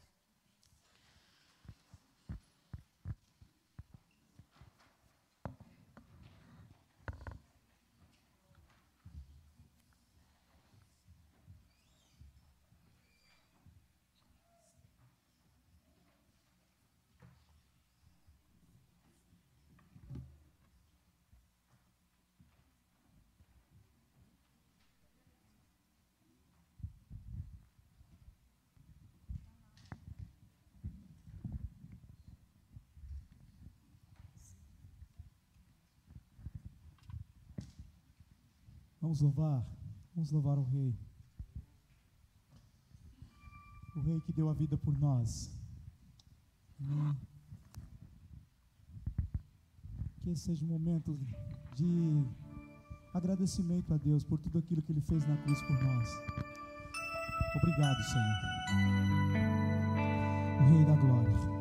Vamos 39.07 39.21
louvar, 39.21 39.65
vamos 40.17 40.33
louvar 40.33 40.59
o 40.59 40.65
Rei. 40.65 40.93
O 43.95 44.01
Rei 44.01 44.21
que 44.23 44.33
deu 44.33 44.49
a 44.51 44.53
vida 44.53 44.77
por 44.77 44.99
nós. 44.99 45.49
Amém. 46.81 47.17
Que 50.21 50.31
esse 50.31 50.43
seja 50.43 50.65
um 50.65 50.69
momento 50.69 51.17
de 51.77 52.27
agradecimento 53.15 53.95
a 53.95 53.97
Deus 53.97 54.25
por 54.25 54.41
tudo 54.41 54.59
aquilo 54.59 54.83
que 54.83 54.91
Ele 54.91 55.01
fez 55.01 55.25
na 55.25 55.37
cruz 55.37 55.63
por 55.63 55.81
nós. 55.85 56.09
Obrigado, 57.59 58.03
Senhor. 58.03 58.37
O 60.63 60.69
Rei 60.69 60.85
da 60.85 60.97
Glória. 60.97 61.56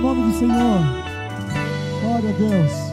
nome 0.00 0.32
do 0.32 0.38
Senhor. 0.38 0.80
Glória 2.00 2.30
a 2.30 2.32
Deus. 2.32 2.89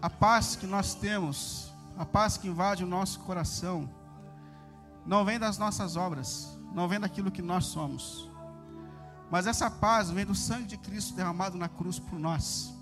A 0.00 0.10
paz 0.10 0.54
que 0.54 0.66
nós 0.66 0.94
temos, 0.94 1.72
a 1.96 2.04
paz 2.04 2.36
que 2.36 2.48
invade 2.48 2.84
o 2.84 2.86
nosso 2.86 3.20
coração, 3.20 3.88
não 5.04 5.24
vem 5.24 5.38
das 5.38 5.58
nossas 5.58 5.96
obras, 5.96 6.56
não 6.72 6.86
vem 6.86 7.00
daquilo 7.00 7.30
que 7.30 7.42
nós 7.42 7.66
somos, 7.66 8.30
mas 9.30 9.46
essa 9.46 9.70
paz 9.70 10.10
vem 10.10 10.24
do 10.24 10.34
sangue 10.34 10.66
de 10.66 10.78
Cristo 10.78 11.14
derramado 11.14 11.58
na 11.58 11.68
cruz 11.68 11.98
por 11.98 12.18
nós, 12.18 12.74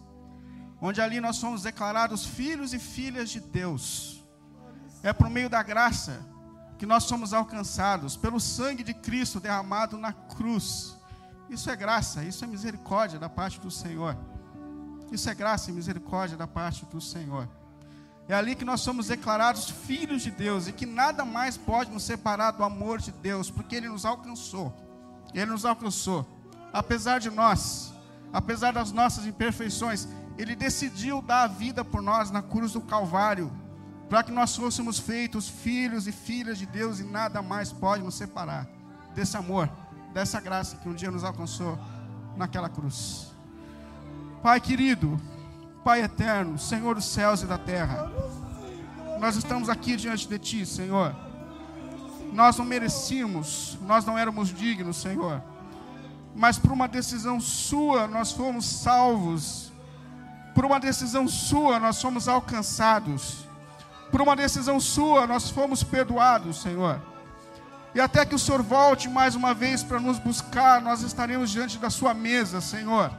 onde 0.81 1.01
ali 1.01 1.21
nós 1.21 1.37
somos 1.37 1.63
declarados 1.63 2.25
filhos 2.25 2.73
e 2.73 2.79
filhas 2.79 3.31
de 3.31 3.41
Deus. 3.41 4.25
É 5.03 5.13
por 5.13 5.31
meio 5.31 5.49
da 5.49 5.63
graça 5.63 6.25
que 6.79 6.87
nós 6.87 7.05
somos 7.05 7.33
alcançados, 7.33 8.17
pelo 8.17 8.39
sangue 8.39 8.83
de 8.83 8.93
Cristo 8.93 9.41
derramado 9.41 9.97
na 9.97 10.13
cruz. 10.13 10.97
Isso 11.49 11.71
é 11.71 11.77
graça, 11.77 12.23
isso 12.23 12.45
é 12.45 12.47
misericórdia 12.47 13.19
da 13.19 13.29
parte 13.29 13.61
do 13.61 13.71
Senhor. 13.71 14.17
Isso 15.11 15.31
é 15.31 15.35
graça 15.35 15.71
e 15.71 15.75
misericórdia 15.75 16.37
da 16.37 16.47
parte 16.47 16.85
do 16.87 17.01
Senhor. 17.01 17.49
É 18.29 18.35
ali 18.35 18.57
que 18.57 18.65
nós 18.65 18.81
somos 18.81 19.07
declarados 19.07 19.71
filhos 19.71 20.23
de 20.23 20.33
Deus 20.33 20.67
e 20.67 20.73
que 20.73 20.85
nada 20.85 21.25
mais 21.25 21.57
pode 21.57 21.93
nos 21.93 22.03
separar 22.03 22.51
do 22.51 22.65
amor 22.65 23.01
de 23.01 23.13
Deus, 23.13 23.51
porque 23.51 23.77
Ele 23.77 23.89
nos 23.89 24.05
alcançou. 24.05 24.75
Ele 25.33 25.53
nos 25.53 25.65
alcançou. 25.65 26.27
Apesar 26.73 27.21
de 27.21 27.31
nós, 27.31 27.93
apesar 28.33 28.73
das 28.73 28.91
nossas 28.91 29.27
imperfeições, 29.27 30.09
Ele 30.39 30.55
decidiu 30.55 31.23
dar 31.23 31.45
a 31.45 31.47
vida 31.47 31.85
por 31.85 32.03
nós 32.03 32.31
na 32.31 32.43
cruz 32.43 32.73
do 32.73 32.81
Calvário, 32.81 33.51
para 34.09 34.23
que 34.23 34.31
nós 34.31 34.55
fôssemos 34.55 34.99
feitos 34.99 35.49
filhos 35.49 36.07
e 36.07 36.13
filhas 36.13 36.59
de 36.59 36.67
Deus 36.67 37.01
e 37.01 37.05
nada 37.05 37.43
mais 37.43 37.73
pode 37.73 38.03
nos 38.03 38.15
separar 38.15 38.69
desse 39.15 39.37
amor, 39.37 39.69
dessa 40.13 40.41
graça 40.41 40.77
que 40.77 40.89
um 40.89 40.95
dia 40.95 41.11
nos 41.11 41.25
alcançou 41.25 41.79
naquela 42.37 42.69
cruz. 42.69 43.33
Pai 44.43 44.61
querido, 44.61 45.21
Pai 45.83 46.03
eterno, 46.03 46.59
Senhor 46.59 46.95
dos 46.95 47.07
céus 47.07 47.43
e 47.43 47.47
da 47.47 47.59
terra, 47.59 48.13
nós 49.19 49.37
estamos 49.37 49.69
aqui 49.69 49.97
diante 49.97 50.29
de 50.29 50.39
Ti, 50.39 50.67
Senhor. 50.67 51.17
Nós 52.33 52.59
não 52.59 52.65
merecíamos, 52.65 53.79
nós 53.83 54.05
não 54.05 54.19
éramos 54.19 54.53
dignos, 54.53 54.99
Senhor, 54.99 55.43
mas 56.35 56.59
por 56.59 56.71
uma 56.71 56.87
decisão 56.87 57.41
Sua 57.41 58.07
nós 58.07 58.33
fomos 58.33 58.67
salvos, 58.67 59.73
por 60.57 60.65
uma 60.65 60.81
decisão 60.81 61.29
Sua 61.29 61.79
nós 61.79 62.03
fomos 62.03 62.27
alcançados, 62.27 63.47
por 64.11 64.21
uma 64.21 64.35
decisão 64.35 64.81
Sua 64.81 65.25
nós 65.25 65.51
fomos 65.51 65.85
perdoados, 65.85 66.63
Senhor. 66.63 67.01
E 67.95 68.01
até 68.01 68.27
que 68.27 68.35
o 68.35 68.39
Senhor 68.39 68.63
volte 68.63 69.09
mais 69.09 69.37
uma 69.37 69.55
vez 69.55 69.85
para 69.85 70.01
nos 70.01 70.19
buscar, 70.19 70.81
nós 70.81 71.03
estaremos 71.03 71.51
diante 71.51 71.79
da 71.79 71.91
Sua 71.91 72.13
mesa, 72.13 72.61
Senhor 72.61 73.13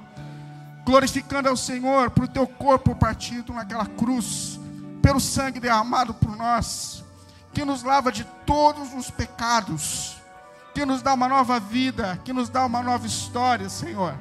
glorificando 0.88 1.50
ao 1.50 1.58
Senhor 1.58 2.10
por 2.10 2.30
teu 2.30 2.48
corpo 2.48 2.96
partido 2.96 3.52
naquela 3.52 3.86
cruz, 3.86 4.58
pelo 5.02 5.20
sangue 5.20 5.60
derramado 5.60 6.14
por 6.14 6.34
nós, 6.38 7.04
que 7.54 7.66
nos 7.66 7.84
lava 7.84 8.10
de 8.10 8.24
todos 8.46 8.94
os 8.94 9.12
pecados, 9.12 10.16
que 10.74 10.86
nos 10.86 11.02
dá 11.02 11.14
uma 11.14 11.28
nova 11.28 11.60
vida, 11.60 12.18
que 12.24 12.32
nos 12.32 12.48
dá 12.48 12.66
uma 12.66 12.82
nova 12.82 13.06
história, 13.06 13.68
Senhor. 13.68 14.18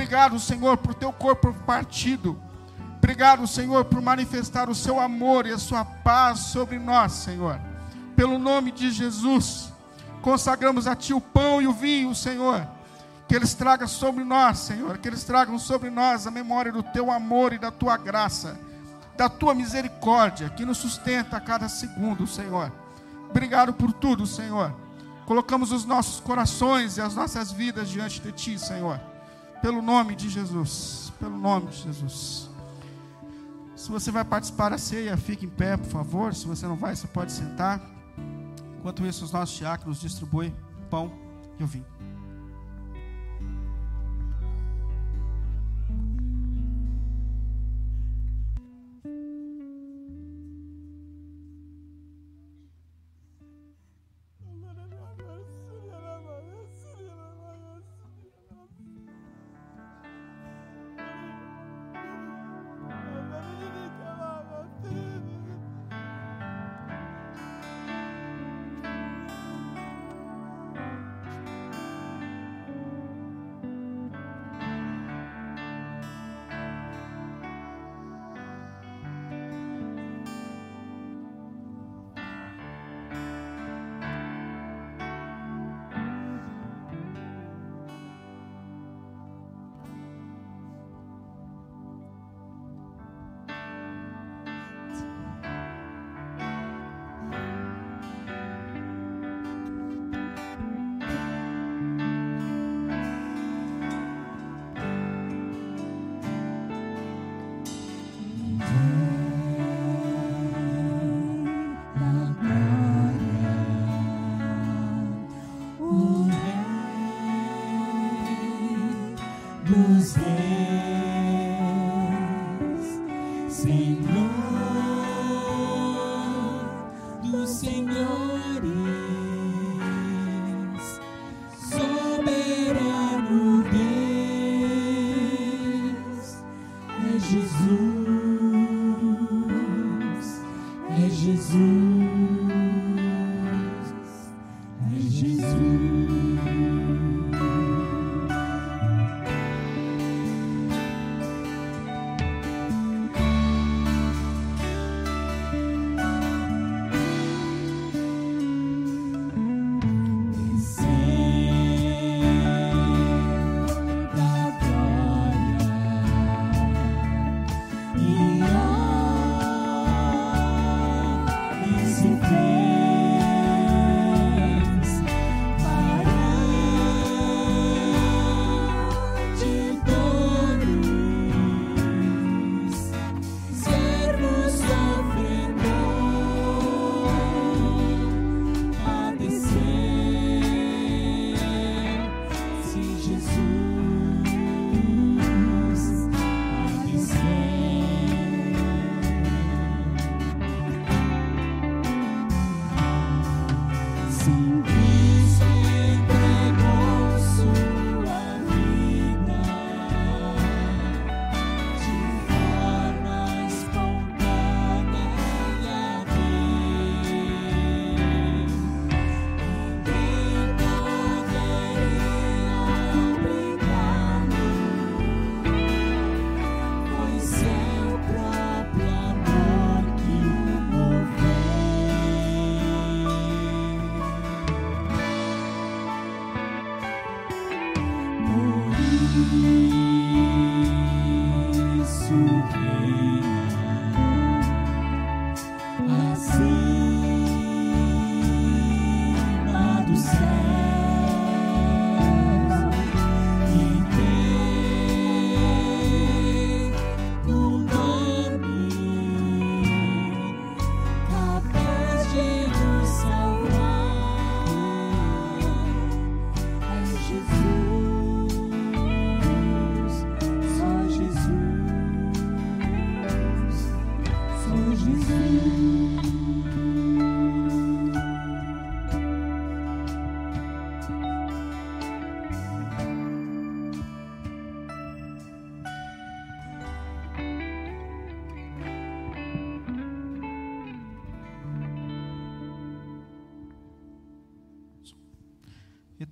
Obrigado, 0.00 0.40
Senhor, 0.40 0.78
por 0.78 0.94
teu 0.94 1.12
corpo 1.12 1.52
partido. 1.66 2.40
Obrigado, 2.96 3.46
Senhor, 3.46 3.84
por 3.84 4.00
manifestar 4.00 4.70
o 4.70 4.74
seu 4.74 4.98
amor 4.98 5.46
e 5.46 5.52
a 5.52 5.58
sua 5.58 5.84
paz 5.84 6.38
sobre 6.38 6.78
nós, 6.78 7.12
Senhor. 7.12 7.60
Pelo 8.16 8.38
nome 8.38 8.72
de 8.72 8.90
Jesus, 8.90 9.70
consagramos 10.22 10.86
a 10.86 10.96
Ti 10.96 11.12
o 11.12 11.20
pão 11.20 11.60
e 11.60 11.66
o 11.66 11.72
vinho, 11.74 12.14
Senhor 12.14 12.66
que 13.28 13.36
eles 13.36 13.54
tragam 13.54 13.86
sobre 13.86 14.24
nós, 14.24 14.58
Senhor, 14.58 14.98
que 14.98 15.06
eles 15.06 15.22
tragam 15.22 15.56
sobre 15.56 15.88
nós 15.88 16.26
a 16.26 16.32
memória 16.32 16.72
do 16.72 16.82
teu 16.82 17.12
amor 17.12 17.52
e 17.52 17.58
da 17.58 17.70
tua 17.70 17.96
graça, 17.96 18.58
da 19.16 19.28
tua 19.28 19.54
misericórdia, 19.54 20.48
que 20.48 20.64
nos 20.64 20.78
sustenta 20.78 21.36
a 21.36 21.40
cada 21.40 21.68
segundo, 21.68 22.26
Senhor. 22.26 22.72
Obrigado 23.28 23.72
por 23.72 23.92
tudo, 23.92 24.26
Senhor. 24.26 24.74
Colocamos 25.26 25.70
os 25.70 25.84
nossos 25.84 26.18
corações 26.18 26.96
e 26.96 27.00
as 27.00 27.14
nossas 27.14 27.52
vidas 27.52 27.88
diante 27.88 28.20
de 28.20 28.32
Ti, 28.32 28.58
Senhor. 28.58 29.09
Pelo 29.60 29.82
nome 29.82 30.14
de 30.14 30.28
Jesus. 30.28 31.12
Pelo 31.18 31.38
nome 31.38 31.68
de 31.68 31.82
Jesus. 31.82 32.50
Se 33.76 33.90
você 33.90 34.10
vai 34.10 34.24
participar 34.24 34.70
da 34.70 34.78
ceia, 34.78 35.16
fique 35.16 35.46
em 35.46 35.48
pé, 35.48 35.76
por 35.76 35.88
favor. 35.88 36.34
Se 36.34 36.46
você 36.46 36.66
não 36.66 36.76
vai, 36.76 36.94
você 36.94 37.06
pode 37.06 37.32
sentar. 37.32 37.80
Enquanto 38.78 39.06
isso, 39.06 39.24
os 39.24 39.32
nossos 39.32 39.56
diáconos 39.56 40.00
distribuem 40.00 40.54
pão 40.90 41.12
e 41.58 41.64
o 41.64 41.66
vinho. 41.66 41.86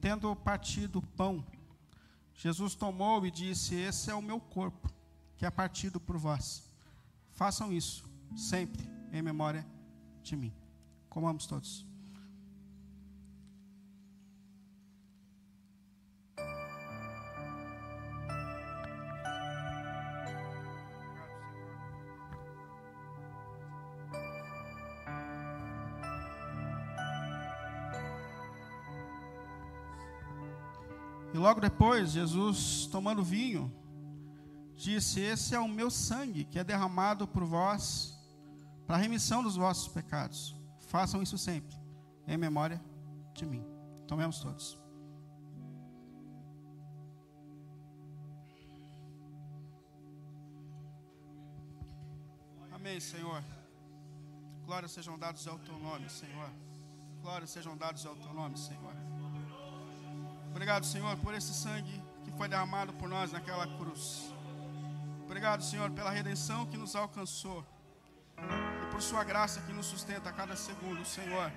Tendo 0.08 0.34
partido 0.34 1.00
o 1.00 1.02
pão, 1.02 1.44
Jesus 2.32 2.74
tomou 2.74 3.26
e 3.26 3.30
disse: 3.30 3.74
Esse 3.74 4.10
é 4.10 4.14
o 4.14 4.22
meu 4.22 4.40
corpo, 4.40 4.90
que 5.36 5.44
é 5.44 5.50
partido 5.50 6.00
por 6.00 6.16
vós. 6.16 6.66
Façam 7.32 7.70
isso 7.70 8.08
sempre 8.34 8.88
em 9.12 9.20
memória 9.20 9.66
de 10.22 10.34
mim. 10.34 10.50
Comamos 11.10 11.44
todos. 11.44 11.87
E 31.38 31.40
logo 31.40 31.60
depois, 31.60 32.10
Jesus, 32.10 32.88
tomando 32.90 33.22
vinho, 33.22 33.72
disse: 34.74 35.20
Esse 35.20 35.54
é 35.54 35.60
o 35.60 35.68
meu 35.68 35.88
sangue 35.88 36.42
que 36.42 36.58
é 36.58 36.64
derramado 36.64 37.28
por 37.28 37.44
vós 37.44 38.12
para 38.88 38.96
a 38.96 38.98
remissão 38.98 39.40
dos 39.40 39.54
vossos 39.54 39.86
pecados. 39.86 40.56
Façam 40.88 41.22
isso 41.22 41.38
sempre, 41.38 41.76
em 42.26 42.36
memória 42.36 42.82
de 43.34 43.46
mim. 43.46 43.64
Tomemos 44.08 44.40
todos. 44.40 44.76
Amém, 52.72 52.98
Senhor. 52.98 53.44
Glórias 54.66 54.90
sejam 54.90 55.16
dados 55.16 55.46
ao 55.46 55.60
teu 55.60 55.78
nome, 55.78 56.10
Senhor. 56.10 56.50
Glórias 57.22 57.50
sejam 57.50 57.76
dados 57.76 58.04
ao 58.04 58.16
teu 58.16 58.34
nome, 58.34 58.58
Senhor. 58.58 59.17
Obrigado, 60.50 60.84
Senhor, 60.84 61.16
por 61.18 61.34
esse 61.34 61.52
sangue 61.54 62.02
que 62.24 62.30
foi 62.32 62.48
derramado 62.48 62.92
por 62.94 63.08
nós 63.08 63.32
naquela 63.32 63.66
cruz. 63.78 64.32
Obrigado, 65.24 65.62
Senhor, 65.62 65.90
pela 65.90 66.10
redenção 66.10 66.66
que 66.66 66.76
nos 66.76 66.96
alcançou 66.96 67.64
e 68.82 68.86
por 68.90 69.02
Sua 69.02 69.24
graça 69.24 69.60
que 69.60 69.72
nos 69.72 69.86
sustenta 69.86 70.30
a 70.30 70.32
cada 70.32 70.56
segundo, 70.56 71.04
Senhor. 71.04 71.52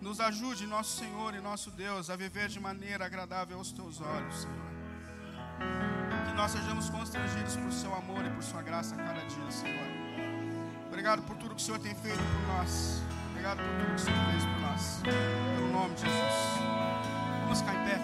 Nos 0.00 0.20
ajude, 0.20 0.66
nosso 0.66 0.98
Senhor 0.98 1.34
e 1.34 1.40
nosso 1.40 1.70
Deus, 1.70 2.08
a 2.10 2.16
viver 2.16 2.48
de 2.48 2.60
maneira 2.60 3.04
agradável 3.06 3.58
aos 3.58 3.72
Teus 3.72 4.00
olhos, 4.00 4.42
Senhor. 4.42 4.68
Que 6.26 6.34
nós 6.34 6.50
sejamos 6.50 6.88
constrangidos 6.90 7.56
por 7.56 7.72
Seu 7.72 7.94
amor 7.94 8.24
e 8.24 8.30
por 8.30 8.42
Sua 8.42 8.62
graça 8.62 8.94
a 8.94 8.98
cada 8.98 9.20
dia, 9.24 9.50
Senhor. 9.50 9.88
Obrigado 10.86 11.22
por 11.22 11.36
tudo 11.36 11.54
que 11.54 11.62
o 11.62 11.64
Senhor 11.64 11.78
tem 11.78 11.94
feito 11.94 12.18
por 12.18 12.54
nós. 12.54 13.02
Obrigado 13.30 13.58
por 13.58 13.66
tudo 13.66 13.94
que 13.94 13.94
o 13.94 13.98
Senhor 13.98 14.30
fez 14.30 14.44
por 14.44 14.60
nós. 14.60 15.00
Pelo 15.54 15.72
nome 15.72 15.94
de 15.94 16.00
Jesus. 16.02 16.77
Vamos 17.48 17.62
ficar 17.62 17.74
em 17.76 17.84
pé. 17.86 17.98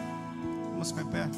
Vamos 0.73 0.89
ficar 0.89 1.03
em 1.03 1.07
pé. 1.07 1.29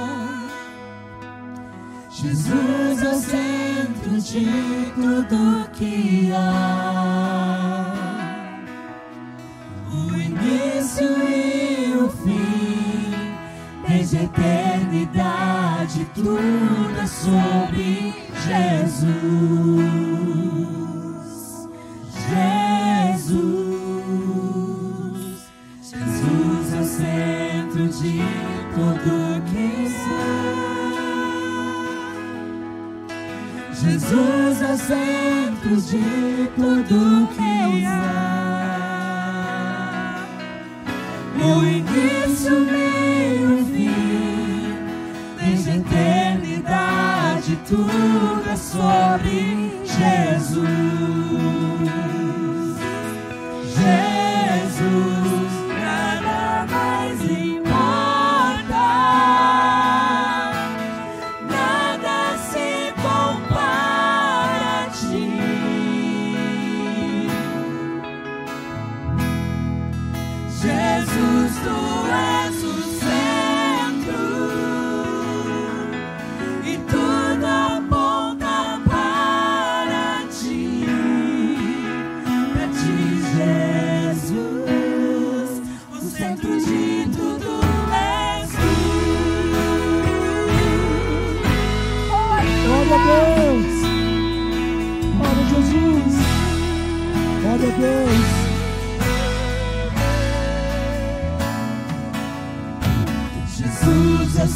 Jesus 2.11 3.03
é 3.03 3.09
o 3.09 3.20
centro 3.20 4.20
de 4.20 4.72
Jesus 33.75 34.62
é 34.62 34.73
o 34.73 34.79
centro 34.79 35.77
de 35.77 36.49
tudo 36.55 37.29
que 37.35 37.85
há. 37.87 38.12
O 41.45 41.64
início, 41.64 42.61
meio 42.61 43.59
e 43.59 43.64
fim, 43.64 44.77
desde 45.39 45.70
a 45.70 45.77
eternidade, 45.77 47.59
tudo 47.66 48.51
é 48.51 48.57
sobre. 48.57 49.73
Jesus, 49.85 51.22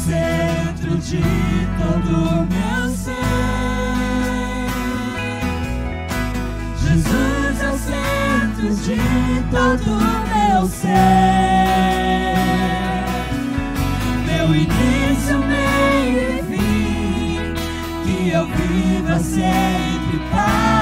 centro 0.07 0.97
de 0.99 1.21
todo 1.77 2.47
meu 2.47 2.89
ser. 2.95 3.13
Jesus 6.81 7.61
é 7.61 7.69
o 7.69 7.77
centro 7.77 8.69
de 8.85 8.99
todo 9.51 9.89
meu 10.31 10.65
ser. 10.67 10.87
Meu 14.25 14.47
início, 14.55 15.37
meio 15.39 16.19
e 16.29 16.43
fim, 16.43 17.53
que 18.05 18.29
eu 18.29 18.45
viva 18.45 19.19
sempre 19.19 20.19
para 20.31 20.76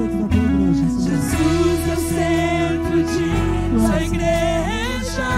centro 0.00 0.08
da 0.08 0.28
tua 0.28 0.38
igreja, 0.38 0.88
Senhor. 0.88 1.20
Jesus 1.20 1.80
é 1.88 1.92
o 1.92 2.00
centro 2.08 2.98
de 3.04 3.28
sua 3.86 4.02
igreja. 4.02 5.30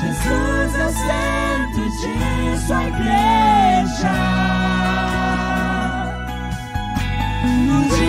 Jesus 0.00 0.70
é 0.74 0.84
o 0.84 0.92
centro 0.92 1.84
de 1.90 2.12
sua 2.66 2.82
igreja. 2.84 4.16
Um 7.44 7.88
dia 7.88 8.07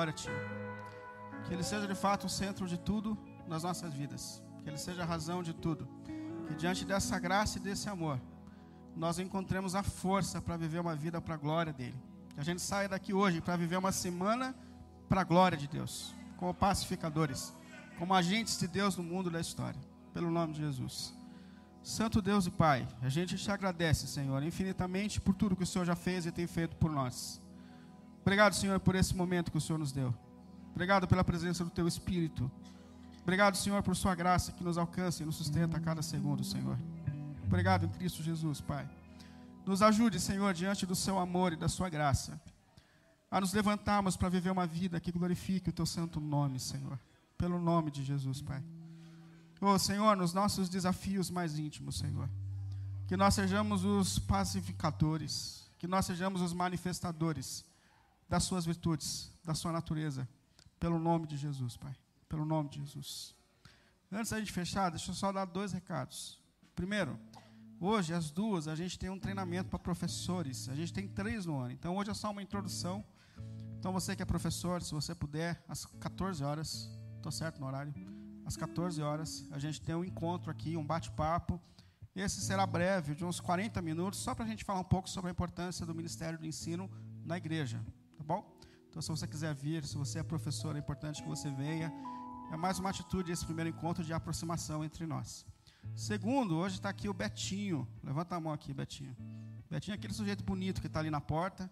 Glória 0.00 0.14
a 0.14 0.16
Ti. 0.16 0.30
Que 1.44 1.52
Ele 1.52 1.62
seja 1.62 1.86
de 1.86 1.94
fato 1.94 2.26
o 2.26 2.30
centro 2.30 2.66
de 2.66 2.78
tudo 2.78 3.18
nas 3.46 3.64
nossas 3.64 3.92
vidas. 3.92 4.42
Que 4.62 4.70
Ele 4.70 4.78
seja 4.78 5.02
a 5.02 5.04
razão 5.04 5.42
de 5.42 5.52
tudo. 5.52 5.86
Que 6.46 6.54
diante 6.54 6.86
dessa 6.86 7.18
graça 7.18 7.58
e 7.58 7.60
desse 7.60 7.86
amor, 7.86 8.18
nós 8.96 9.18
encontremos 9.18 9.74
a 9.74 9.82
força 9.82 10.40
para 10.40 10.56
viver 10.56 10.80
uma 10.80 10.96
vida 10.96 11.20
para 11.20 11.34
a 11.34 11.36
glória 11.36 11.70
dEle. 11.70 12.02
Que 12.32 12.40
a 12.40 12.42
gente 12.42 12.62
saia 12.62 12.88
daqui 12.88 13.12
hoje 13.12 13.42
para 13.42 13.56
viver 13.56 13.76
uma 13.76 13.92
semana 13.92 14.54
para 15.06 15.20
a 15.20 15.24
glória 15.24 15.58
de 15.58 15.68
Deus. 15.68 16.14
Como 16.38 16.54
pacificadores. 16.54 17.52
Como 17.98 18.14
agentes 18.14 18.58
de 18.58 18.68
Deus 18.68 18.96
no 18.96 19.02
mundo 19.02 19.28
da 19.28 19.38
história. 19.38 19.80
Pelo 20.14 20.30
nome 20.30 20.54
de 20.54 20.60
Jesus. 20.60 21.14
Santo 21.82 22.22
Deus 22.22 22.46
e 22.46 22.50
Pai, 22.50 22.88
a 23.02 23.10
gente 23.10 23.36
te 23.36 23.50
agradece, 23.50 24.06
Senhor, 24.06 24.42
infinitamente 24.42 25.20
por 25.20 25.34
tudo 25.34 25.54
que 25.54 25.64
o 25.64 25.66
Senhor 25.66 25.84
já 25.84 25.94
fez 25.94 26.24
e 26.24 26.32
tem 26.32 26.46
feito 26.46 26.74
por 26.76 26.90
nós. 26.90 27.38
Obrigado, 28.30 28.54
Senhor, 28.54 28.78
por 28.78 28.94
esse 28.94 29.12
momento 29.12 29.50
que 29.50 29.58
o 29.58 29.60
Senhor 29.60 29.76
nos 29.76 29.90
deu. 29.90 30.14
Obrigado 30.70 31.08
pela 31.08 31.24
presença 31.24 31.64
do 31.64 31.70
Teu 31.70 31.88
Espírito. 31.88 32.48
Obrigado, 33.22 33.56
Senhor, 33.56 33.82
por 33.82 33.96
Sua 33.96 34.14
graça 34.14 34.52
que 34.52 34.62
nos 34.62 34.78
alcança 34.78 35.24
e 35.24 35.26
nos 35.26 35.34
sustenta 35.34 35.78
a 35.78 35.80
cada 35.80 36.00
segundo, 36.00 36.44
Senhor. 36.44 36.78
Obrigado 37.44 37.86
em 37.86 37.88
Cristo 37.88 38.22
Jesus, 38.22 38.60
Pai. 38.60 38.88
Nos 39.66 39.82
ajude, 39.82 40.20
Senhor, 40.20 40.54
diante 40.54 40.86
do 40.86 40.94
Seu 40.94 41.18
amor 41.18 41.54
e 41.54 41.56
da 41.56 41.68
Sua 41.68 41.88
graça, 41.88 42.40
a 43.28 43.40
nos 43.40 43.52
levantarmos 43.52 44.16
para 44.16 44.28
viver 44.28 44.52
uma 44.52 44.64
vida 44.64 45.00
que 45.00 45.10
glorifique 45.10 45.70
o 45.70 45.72
Teu 45.72 45.84
santo 45.84 46.20
nome, 46.20 46.60
Senhor. 46.60 47.00
Pelo 47.36 47.60
nome 47.60 47.90
de 47.90 48.04
Jesus, 48.04 48.40
Pai. 48.40 48.62
Oh, 49.60 49.76
Senhor, 49.76 50.16
nos 50.16 50.32
nossos 50.32 50.68
desafios 50.68 51.30
mais 51.30 51.58
íntimos, 51.58 51.98
Senhor. 51.98 52.30
Que 53.08 53.16
nós 53.16 53.34
sejamos 53.34 53.84
os 53.84 54.20
pacificadores, 54.20 55.68
que 55.80 55.88
nós 55.88 56.06
sejamos 56.06 56.40
os 56.40 56.52
manifestadores 56.52 57.68
das 58.30 58.44
suas 58.44 58.64
virtudes, 58.64 59.34
da 59.44 59.54
sua 59.54 59.72
natureza, 59.72 60.26
pelo 60.78 61.00
nome 61.00 61.26
de 61.26 61.36
Jesus, 61.36 61.76
Pai. 61.76 61.94
Pelo 62.28 62.44
nome 62.44 62.68
de 62.68 62.78
Jesus. 62.78 63.34
Antes 64.10 64.30
da 64.30 64.38
gente 64.38 64.52
fechar, 64.52 64.88
deixa 64.88 65.10
eu 65.10 65.14
só 65.16 65.32
dar 65.32 65.44
dois 65.44 65.72
recados. 65.72 66.38
Primeiro, 66.76 67.18
hoje, 67.80 68.14
às 68.14 68.30
duas, 68.30 68.68
a 68.68 68.76
gente 68.76 68.96
tem 68.96 69.10
um 69.10 69.18
treinamento 69.18 69.68
para 69.68 69.80
professores. 69.80 70.68
A 70.68 70.76
gente 70.76 70.92
tem 70.92 71.08
três 71.08 71.44
no 71.44 71.58
ano. 71.58 71.72
Então, 71.72 71.96
hoje 71.96 72.10
é 72.10 72.14
só 72.14 72.30
uma 72.30 72.40
introdução. 72.40 73.04
Então, 73.80 73.92
você 73.92 74.14
que 74.14 74.22
é 74.22 74.24
professor, 74.24 74.80
se 74.80 74.92
você 74.92 75.12
puder, 75.12 75.60
às 75.66 75.84
14 75.84 76.44
horas, 76.44 76.88
estou 77.16 77.32
certo 77.32 77.60
no 77.60 77.66
horário? 77.66 77.92
Às 78.46 78.56
14 78.56 79.02
horas, 79.02 79.44
a 79.50 79.58
gente 79.58 79.82
tem 79.82 79.96
um 79.96 80.04
encontro 80.04 80.52
aqui, 80.52 80.76
um 80.76 80.86
bate-papo. 80.86 81.60
Esse 82.14 82.40
será 82.40 82.64
breve, 82.64 83.16
de 83.16 83.24
uns 83.24 83.40
40 83.40 83.82
minutos, 83.82 84.20
só 84.20 84.36
para 84.36 84.44
a 84.44 84.48
gente 84.48 84.64
falar 84.64 84.78
um 84.78 84.84
pouco 84.84 85.10
sobre 85.10 85.30
a 85.30 85.32
importância 85.32 85.84
do 85.84 85.92
Ministério 85.92 86.38
do 86.38 86.46
Ensino 86.46 86.88
na 87.24 87.36
igreja, 87.36 87.84
bom? 88.30 88.42
Então, 88.88 89.02
se 89.02 89.08
você 89.14 89.26
quiser 89.26 89.52
vir, 89.64 89.84
se 89.84 89.96
você 90.02 90.20
é 90.20 90.22
professor, 90.22 90.76
é 90.76 90.78
importante 90.78 91.20
que 91.20 91.28
você 91.28 91.48
venha. 91.50 91.88
É 92.54 92.56
mais 92.56 92.78
uma 92.78 92.90
atitude 92.90 93.32
esse 93.32 93.44
primeiro 93.44 93.70
encontro 93.74 94.04
de 94.08 94.12
aproximação 94.12 94.84
entre 94.84 95.04
nós. 95.04 95.44
Segundo, 95.96 96.52
hoje 96.62 96.76
está 96.76 96.88
aqui 96.94 97.08
o 97.08 97.14
Betinho. 97.22 97.80
Levanta 98.04 98.36
a 98.36 98.40
mão 98.44 98.52
aqui, 98.52 98.72
Betinho. 98.72 99.16
Betinho 99.68 99.94
é 99.94 99.98
aquele 99.98 100.14
sujeito 100.14 100.44
bonito 100.44 100.80
que 100.80 100.86
está 100.86 101.00
ali 101.00 101.10
na 101.10 101.20
porta. 101.20 101.68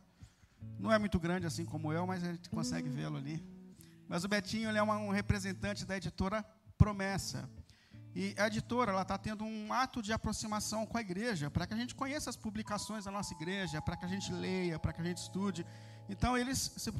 Não 0.80 0.90
é 0.90 0.98
muito 0.98 1.20
grande 1.20 1.46
assim 1.46 1.64
como 1.64 1.92
eu, 1.92 2.04
mas 2.10 2.24
a 2.24 2.32
gente 2.32 2.50
consegue 2.50 2.88
vê-lo 2.88 3.16
ali. 3.16 3.36
Mas 4.08 4.24
o 4.24 4.28
Betinho 4.28 4.68
ele 4.68 4.78
é 4.78 4.82
um 4.82 5.10
representante 5.10 5.86
da 5.86 5.96
editora 5.96 6.44
Promessa. 6.76 7.48
E 8.20 8.34
a 8.36 8.48
editora 8.48 9.00
está 9.00 9.16
tendo 9.16 9.44
um 9.44 9.72
ato 9.72 10.02
de 10.02 10.12
aproximação 10.12 10.84
com 10.86 10.98
a 10.98 11.00
igreja, 11.00 11.50
para 11.50 11.66
que 11.68 11.74
a 11.74 11.76
gente 11.76 11.94
conheça 11.94 12.28
as 12.28 12.36
publicações 12.36 13.04
da 13.04 13.12
nossa 13.12 13.32
igreja, 13.32 13.80
para 13.80 13.96
que 13.96 14.04
a 14.04 14.08
gente 14.08 14.32
leia, 14.32 14.76
para 14.76 14.92
que 14.92 15.00
a 15.00 15.04
gente 15.04 15.18
estude. 15.18 15.64
Então, 16.08 16.36
eles 16.36 16.72
se 16.76 16.90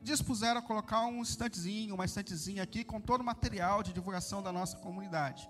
dispuseram 0.00 0.60
a 0.60 0.62
colocar 0.62 1.00
um 1.06 1.22
estantezinho, 1.22 1.94
uma 1.94 2.04
estantezinha 2.04 2.62
aqui, 2.62 2.84
com 2.84 3.00
todo 3.00 3.20
o 3.20 3.24
material 3.24 3.82
de 3.82 3.92
divulgação 3.92 4.42
da 4.42 4.52
nossa 4.52 4.76
comunidade. 4.76 5.48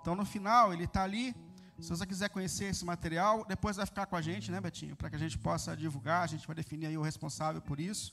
Então, 0.00 0.14
no 0.14 0.24
final, 0.24 0.72
ele 0.72 0.84
está 0.84 1.02
ali 1.02 1.34
Se 1.78 1.88
você 1.88 2.06
quiser 2.06 2.28
conhecer 2.28 2.66
esse 2.66 2.84
material, 2.84 3.44
depois 3.44 3.76
vai 3.76 3.84
ficar 3.84 4.06
com 4.06 4.14
a 4.14 4.22
gente, 4.22 4.50
né, 4.50 4.60
Betinho? 4.60 4.94
Para 4.94 5.10
que 5.10 5.16
a 5.16 5.18
gente 5.18 5.36
possa 5.36 5.76
divulgar, 5.76 6.22
a 6.22 6.26
gente 6.26 6.46
vai 6.46 6.54
definir 6.54 6.86
aí 6.86 6.96
o 6.96 7.02
responsável 7.02 7.60
por 7.60 7.80
isso. 7.80 8.12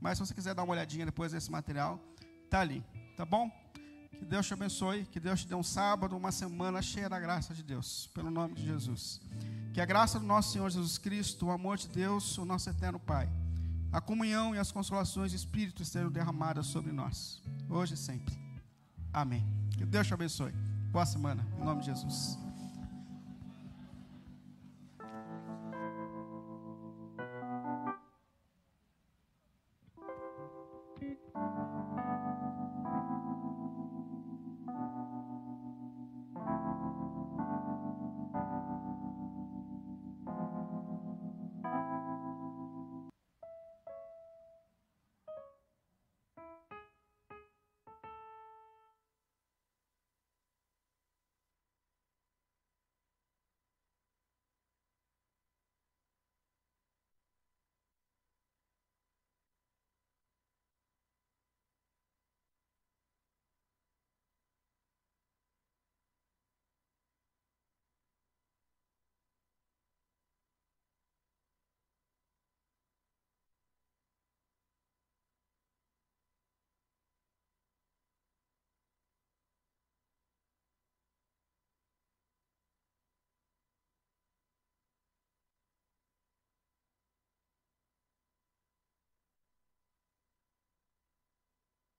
Mas 0.00 0.16
se 0.16 0.26
você 0.26 0.34
quiser 0.34 0.54
dar 0.54 0.62
uma 0.62 0.72
olhadinha 0.72 1.04
depois 1.04 1.32
desse 1.32 1.50
material, 1.50 2.00
tá 2.48 2.60
ali, 2.60 2.82
tá 3.16 3.24
bom? 3.24 3.50
Que 4.18 4.24
Deus 4.24 4.46
te 4.46 4.54
abençoe, 4.54 5.04
que 5.04 5.20
Deus 5.20 5.42
te 5.42 5.48
dê 5.48 5.54
um 5.54 5.62
sábado, 5.62 6.16
uma 6.16 6.32
semana 6.32 6.80
cheia 6.80 7.08
da 7.08 7.20
graça 7.20 7.52
de 7.52 7.62
Deus, 7.62 8.08
pelo 8.14 8.30
nome 8.30 8.54
de 8.54 8.64
Jesus. 8.64 9.20
Que 9.74 9.80
a 9.80 9.84
graça 9.84 10.18
do 10.18 10.26
nosso 10.26 10.52
Senhor 10.52 10.70
Jesus 10.70 10.96
Cristo, 10.96 11.46
o 11.46 11.50
amor 11.50 11.76
de 11.76 11.88
Deus, 11.88 12.38
o 12.38 12.44
nosso 12.44 12.70
eterno 12.70 12.98
Pai, 12.98 13.28
a 13.92 14.00
comunhão 14.00 14.54
e 14.54 14.58
as 14.58 14.72
consolações 14.72 15.32
do 15.32 15.36
Espírito 15.36 15.82
estejam 15.82 16.10
derramadas 16.10 16.66
sobre 16.66 16.90
nós, 16.90 17.42
hoje 17.68 17.94
e 17.94 17.96
sempre. 17.96 18.34
Amém. 19.12 19.46
Que 19.76 19.84
Deus 19.84 20.06
te 20.06 20.14
abençoe. 20.14 20.52
Boa 20.90 21.04
semana, 21.04 21.46
em 21.58 21.64
nome 21.64 21.80
de 21.80 21.86
Jesus. 21.86 22.41